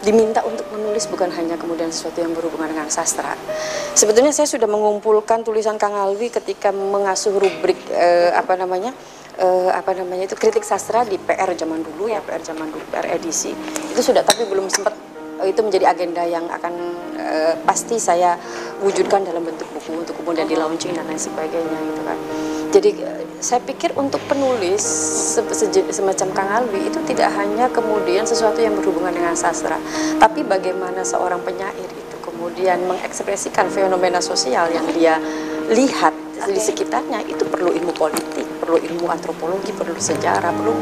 [0.04, 3.34] diminta untuk menulis bukan hanya kemudian sesuatu yang berhubungan dengan sastra.
[3.98, 8.94] Sebetulnya saya sudah mengumpulkan tulisan Kang Alwi ketika mengasuh rubrik eh, apa namanya
[9.38, 13.08] eh, apa namanya itu kritik sastra di PR zaman dulu ya PR zaman dulu PR
[13.14, 13.54] edisi.
[13.94, 14.94] Itu sudah tapi belum sempat
[15.42, 16.74] eh, itu menjadi agenda yang akan
[17.18, 18.36] eh, pasti saya
[18.82, 22.18] wujudkan dalam bentuk buku untuk kemudian di launching dan lain sebagainya gitu kan.
[22.68, 22.90] Jadi
[23.38, 24.82] saya pikir untuk penulis
[25.38, 29.78] se- seje- semacam Kang Alwi itu tidak hanya kemudian sesuatu yang berhubungan dengan sastra
[30.18, 35.22] tapi bagaimana seorang penyair itu kemudian mengekspresikan fenomena sosial yang dia
[35.70, 36.14] lihat
[36.50, 36.70] di Oke.
[36.70, 40.76] sekitarnya itu perlu ilmu politik, perlu ilmu antropologi, perlu sejarah, perlu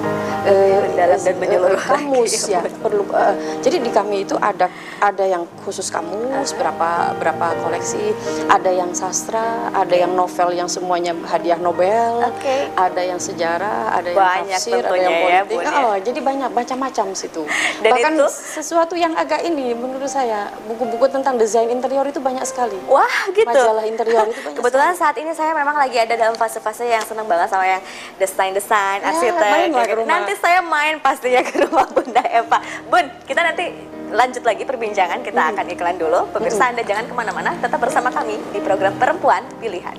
[0.50, 3.06] eh, Mendalam dan eh, menyeluruh kamus lagi, ya, ya, perlu.
[3.14, 8.10] eh, jadi di kami itu ada ada yang khusus kamus, berapa berapa koleksi,
[8.50, 12.74] ada yang sastra, ada yang novel yang semuanya hadiah Nobel, Oke.
[12.74, 15.58] ada yang sejarah, ada yang Banyak tafsir, ada yang ya, politik.
[15.62, 15.72] Ya.
[15.86, 17.46] Oh, jadi banyak macam-macam situ.
[17.86, 22.42] Dan Bahkan itu- sesuatu yang agak ini menurut saya buku-buku tentang desain interior itu banyak
[22.50, 22.82] sekali.
[22.90, 23.46] Wah gitu.
[23.46, 25.02] Majalah interior itu banyak Kebetulan sekali.
[25.06, 27.75] saat ini saya memang lagi ada dalam fase-fase yang senang banget sama yang
[28.18, 29.72] desain-desain, Ya, arsitek.
[29.72, 29.96] gitu.
[30.04, 30.10] rumah.
[30.10, 32.58] Nanti saya main pastinya ke rumah Bunda Eva.
[32.88, 33.66] Bun, kita nanti
[34.12, 35.20] lanjut lagi perbincangan.
[35.26, 36.30] Kita akan iklan dulu.
[36.32, 39.98] Pemirsa Anda jangan ke mana-mana, tetap bersama kami di program Perempuan Pilihan.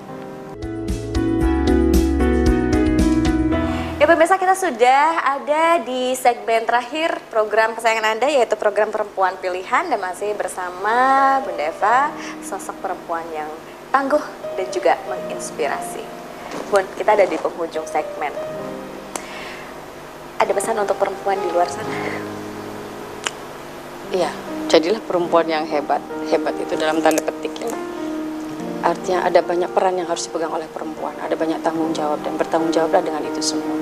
[3.96, 9.88] Ya pemirsa kita sudah ada di segmen terakhir program kesayangan Anda yaitu program Perempuan Pilihan
[9.88, 12.12] dan masih bersama Bunda Eva,
[12.44, 13.48] sosok perempuan yang
[13.88, 14.20] tangguh
[14.54, 16.15] dan juga menginspirasi.
[16.66, 18.34] Bun, kita ada di penghujung segmen.
[20.42, 21.94] Ada pesan untuk perempuan di luar sana?
[24.10, 24.30] Iya,
[24.66, 26.02] jadilah perempuan yang hebat.
[26.26, 27.70] Hebat itu dalam tanda petik ya.
[28.82, 32.70] Artinya ada banyak peran yang harus dipegang oleh perempuan, ada banyak tanggung jawab dan bertanggung
[32.74, 33.74] jawablah dengan itu semua.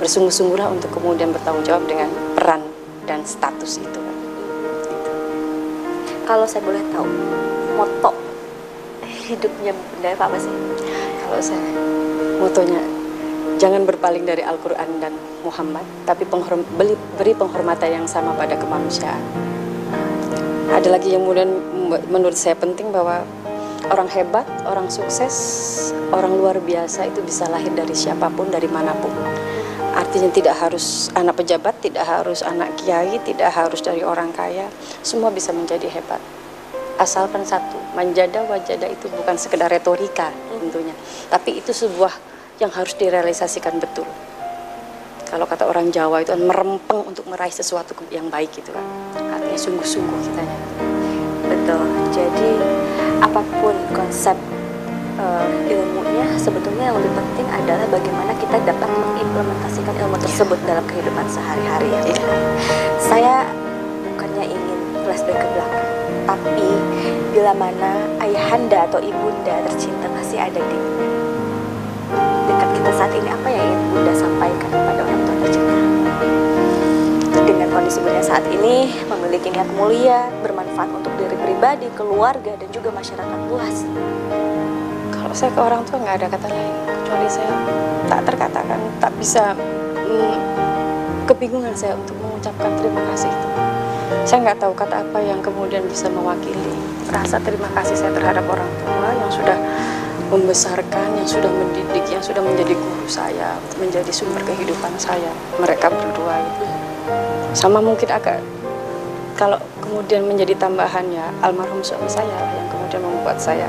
[0.00, 2.64] Bersungguh-sungguhlah untuk kemudian bertanggung jawab dengan peran
[3.04, 4.00] dan status itu.
[4.00, 4.16] kan.
[6.24, 7.08] Kalau saya boleh tahu,
[7.76, 8.12] moto
[9.04, 10.52] hidupnya Bunda Eva apa sih?
[11.30, 11.62] Kalau saya
[12.42, 12.82] motonya
[13.62, 15.14] jangan berpaling dari Al-Quran dan
[15.46, 19.22] Muhammad, tapi penghorm- beli- beri penghormatan yang sama pada kemanusiaan.
[20.74, 21.54] Ada lagi yang kemudian
[22.10, 23.22] menurut saya penting bahwa
[23.94, 25.34] orang hebat, orang sukses,
[26.10, 29.14] orang luar biasa itu bisa lahir dari siapa pun, dari mana pun.
[29.94, 34.66] Artinya tidak harus anak pejabat, tidak harus anak kiai, tidak harus dari orang kaya,
[35.06, 36.18] semua bisa menjadi hebat.
[36.98, 40.94] Asalkan satu, manjada wajada itu bukan sekedar retorika tentunya,
[41.32, 42.12] tapi itu sebuah
[42.60, 44.04] yang harus direalisasikan betul.
[45.30, 48.82] Kalau kata orang Jawa itu kan merempeng untuk meraih sesuatu yang baik gitu kan.
[49.14, 50.58] Artinya sungguh-sungguh kitanya.
[51.46, 51.86] Betul.
[52.10, 52.50] Jadi
[53.22, 54.34] apa pun konsep
[55.22, 61.26] eh, ilmunya sebetulnya yang lebih penting adalah bagaimana kita dapat mengimplementasikan ilmu tersebut dalam kehidupan
[61.30, 62.02] sehari-hari ya.
[62.10, 62.34] Iya.
[62.98, 63.34] Saya
[64.10, 65.89] bukannya ingin flashback ke belakang,
[66.24, 66.68] tapi
[67.30, 70.78] bila mana ayahanda atau ibunda tercinta masih ada di
[72.50, 75.78] dekat kita saat ini, apa yang ingin bunda sampaikan kepada orang tua tercinta?
[77.46, 82.90] Dengan kondisi bunda saat ini memiliki niat mulia, bermanfaat untuk diri pribadi, keluarga, dan juga
[82.90, 83.86] masyarakat luas.
[85.14, 87.54] Kalau saya ke orang tua nggak ada kata lain kecuali saya
[88.10, 90.36] tak terkatakan, tak bisa mm,
[91.30, 93.48] kebingungan saya untuk mengucapkan terima kasih itu.
[94.26, 96.74] Saya nggak tahu kata apa yang kemudian bisa mewakili
[97.10, 99.58] rasa terima kasih saya terhadap orang tua yang sudah
[100.30, 105.30] membesarkan, yang sudah mendidik, yang sudah menjadi guru saya, menjadi sumber kehidupan saya.
[105.58, 106.66] Mereka berdua itu.
[107.54, 108.38] Sama mungkin agak
[109.34, 113.66] kalau kemudian menjadi tambahan ya almarhum suami saya yang kemudian membuat saya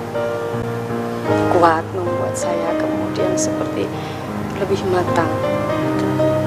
[1.55, 3.89] kuat, membuat saya kemudian seperti
[4.61, 5.31] lebih matang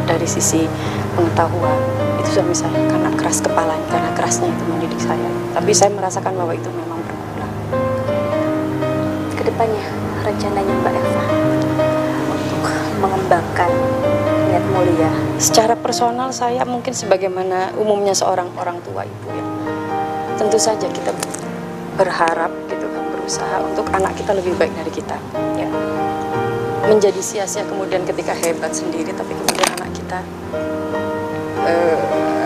[0.07, 0.69] dari sisi
[1.15, 1.79] pengetahuan.
[2.21, 5.31] Itu suami saya karena keras kepalanya, karena kerasnya itu mendidik saya.
[5.55, 7.49] Tapi saya merasakan bahwa itu memang berguna.
[9.39, 9.87] Ke depannya,
[10.27, 11.23] rencananya Mbak Eva
[12.35, 12.63] untuk
[12.99, 13.71] mengembangkan
[14.51, 15.11] niat mulia.
[15.39, 19.45] Secara personal saya mungkin sebagaimana umumnya seorang orang tua ibu ya.
[20.39, 21.15] Tentu saja kita
[21.95, 25.17] berharap gitu kan berusaha untuk anak kita lebih baik dari kita.
[25.59, 25.69] Ya.
[26.85, 30.19] Menjadi sia-sia kemudian ketika hebat sendiri tapi kemudian anak kita
[31.65, 31.99] eh,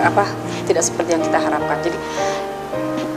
[0.06, 0.24] apa
[0.64, 1.78] tidak seperti yang kita harapkan.
[1.82, 1.98] Jadi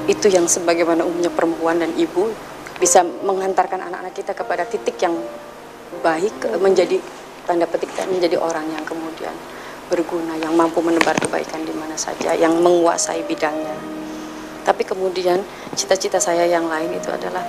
[0.10, 2.34] itu yang sebagaimana umumnya perempuan dan ibu
[2.82, 5.14] bisa menghantarkan anak-anak kita kepada titik yang
[6.02, 6.98] baik eh, menjadi
[7.46, 9.34] tanda petik dan menjadi orang yang kemudian
[9.92, 13.76] berguna yang mampu menebar kebaikan di mana saja yang menguasai bidangnya.
[14.62, 15.42] Tapi kemudian
[15.76, 17.44] cita-cita saya yang lain itu adalah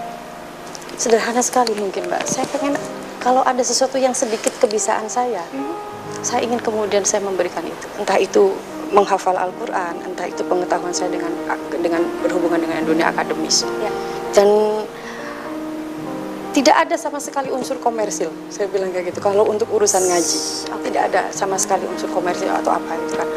[0.97, 2.25] sederhana sekali mungkin mbak.
[2.27, 2.75] Saya pengen
[3.23, 5.47] kalau ada sesuatu yang sedikit kebisaan saya
[6.23, 8.55] saya ingin kemudian saya memberikan itu entah itu
[8.95, 11.33] menghafal Al-Quran entah itu pengetahuan saya dengan
[11.83, 13.91] dengan berhubungan dengan dunia akademis Ya.
[14.33, 14.49] dan
[16.53, 18.29] tidak ada sama sekali unsur komersil.
[18.53, 19.25] Saya bilang kayak gitu.
[19.25, 23.29] Kalau untuk urusan ngaji, tidak ada sama sekali unsur komersil atau apa itu kan.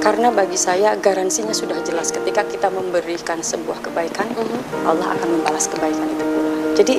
[0.00, 4.32] Karena bagi saya garansinya sudah jelas ketika kita memberikan sebuah kebaikan,
[4.88, 6.50] Allah akan membalas kebaikan itu pula.
[6.72, 6.94] Jadi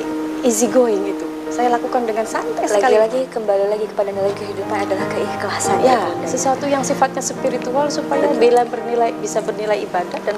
[0.45, 1.25] easy going itu.
[1.49, 2.93] Saya lakukan dengan santai sekali.
[2.95, 8.29] Lagi-lagi kembali lagi kepada nilai kehidupan adalah keikhlasan ya, Ya, sesuatu yang sifatnya spiritual supaya
[8.37, 10.37] bila bernilai bisa bernilai ibadah dan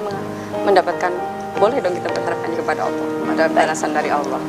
[0.64, 1.12] mendapatkan
[1.60, 4.40] boleh dong kita berharapnya kepada Allah, ada balasan dari Allah.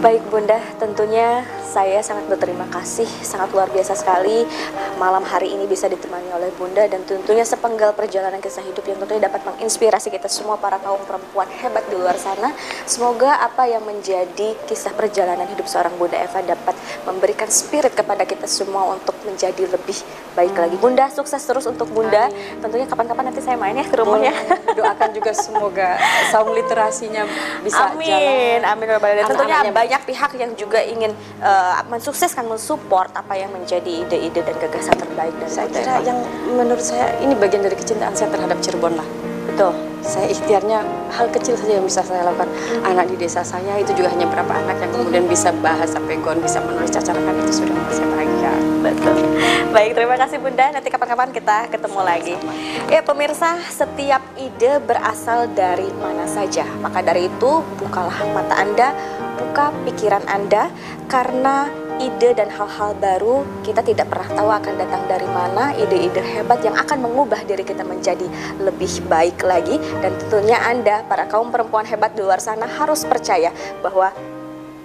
[0.00, 4.44] Baik Bunda, tentunya saya sangat berterima kasih, sangat luar biasa sekali
[5.00, 9.26] malam hari ini bisa ditemani oleh Bunda dan tentunya sepenggal perjalanan kisah hidup yang tentunya
[9.26, 12.52] dapat menginspirasi kita semua para kaum perempuan hebat di luar sana.
[12.84, 16.76] Semoga apa yang menjadi kisah perjalanan hidup seorang Bunda Eva dapat
[17.08, 19.98] memberikan spirit kepada kita semua untuk menjadi lebih
[20.36, 20.76] baik lagi.
[20.76, 22.28] Bunda, sukses terus untuk Bunda.
[22.60, 24.36] Tentunya kapan-kapan nanti saya main ya ke rumahnya.
[24.78, 25.96] Doakan juga semoga
[26.28, 27.24] saung literasinya
[27.64, 28.60] bisa amin, jalan.
[28.68, 29.24] amin Alamin.
[29.24, 31.12] Tentunya Anak-anaknya banyak pihak yang juga ingin
[31.54, 36.18] eh, mensukseskan, mensupport apa yang menjadi ide-ide dan gagasan terbaik dari Saya kira yang
[36.50, 39.08] menurut saya ini bagian dari kecintaan saya terhadap Cirebon lah.
[39.54, 39.70] betul.
[40.04, 40.84] Saya ikhtiarnya
[41.16, 42.50] hal kecil saja yang bisa saya lakukan.
[42.84, 46.60] Anak di desa saya itu juga hanya berapa anak yang kemudian bisa bahasa pegon, bisa
[46.60, 48.52] menulis cacaran itu sudah membuat saya bahagia.
[48.84, 49.16] Betul.
[49.72, 50.64] Baik, terima kasih Bunda.
[50.76, 52.34] Nanti kapan-kapan kita ketemu lagi.
[52.92, 56.68] Ya pemirsa, setiap ide berasal dari mana saja.
[56.84, 58.92] Maka dari itu, bukalah mata Anda,
[59.36, 60.70] buka pikiran Anda,
[61.10, 61.68] karena
[62.02, 65.70] ide dan hal-hal baru kita tidak pernah tahu akan datang dari mana.
[65.78, 68.26] Ide-ide hebat yang akan mengubah diri kita menjadi
[68.58, 69.78] lebih baik lagi.
[70.02, 74.10] Dan tentunya Anda para kaum perempuan hebat di luar sana harus percaya bahwa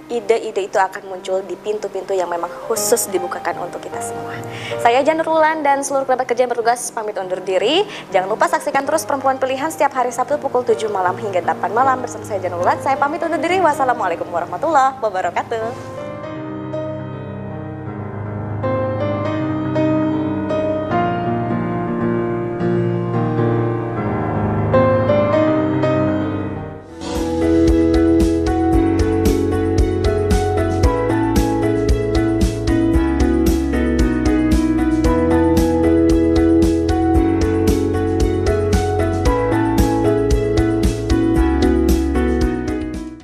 [0.10, 4.36] ide-ide itu akan muncul di pintu-pintu yang memang khusus dibukakan untuk kita semua.
[4.82, 7.86] Saya Janur Wulan dan seluruh kerabat kerja yang bertugas pamit undur diri.
[8.10, 12.02] Jangan lupa saksikan terus Perempuan Pilihan setiap hari Sabtu pukul 7 malam hingga 8 malam
[12.02, 12.82] bersama saya Janur Wulan.
[12.82, 13.62] Saya pamit undur diri.
[13.62, 16.09] Wassalamualaikum warahmatullahi wabarakatuh.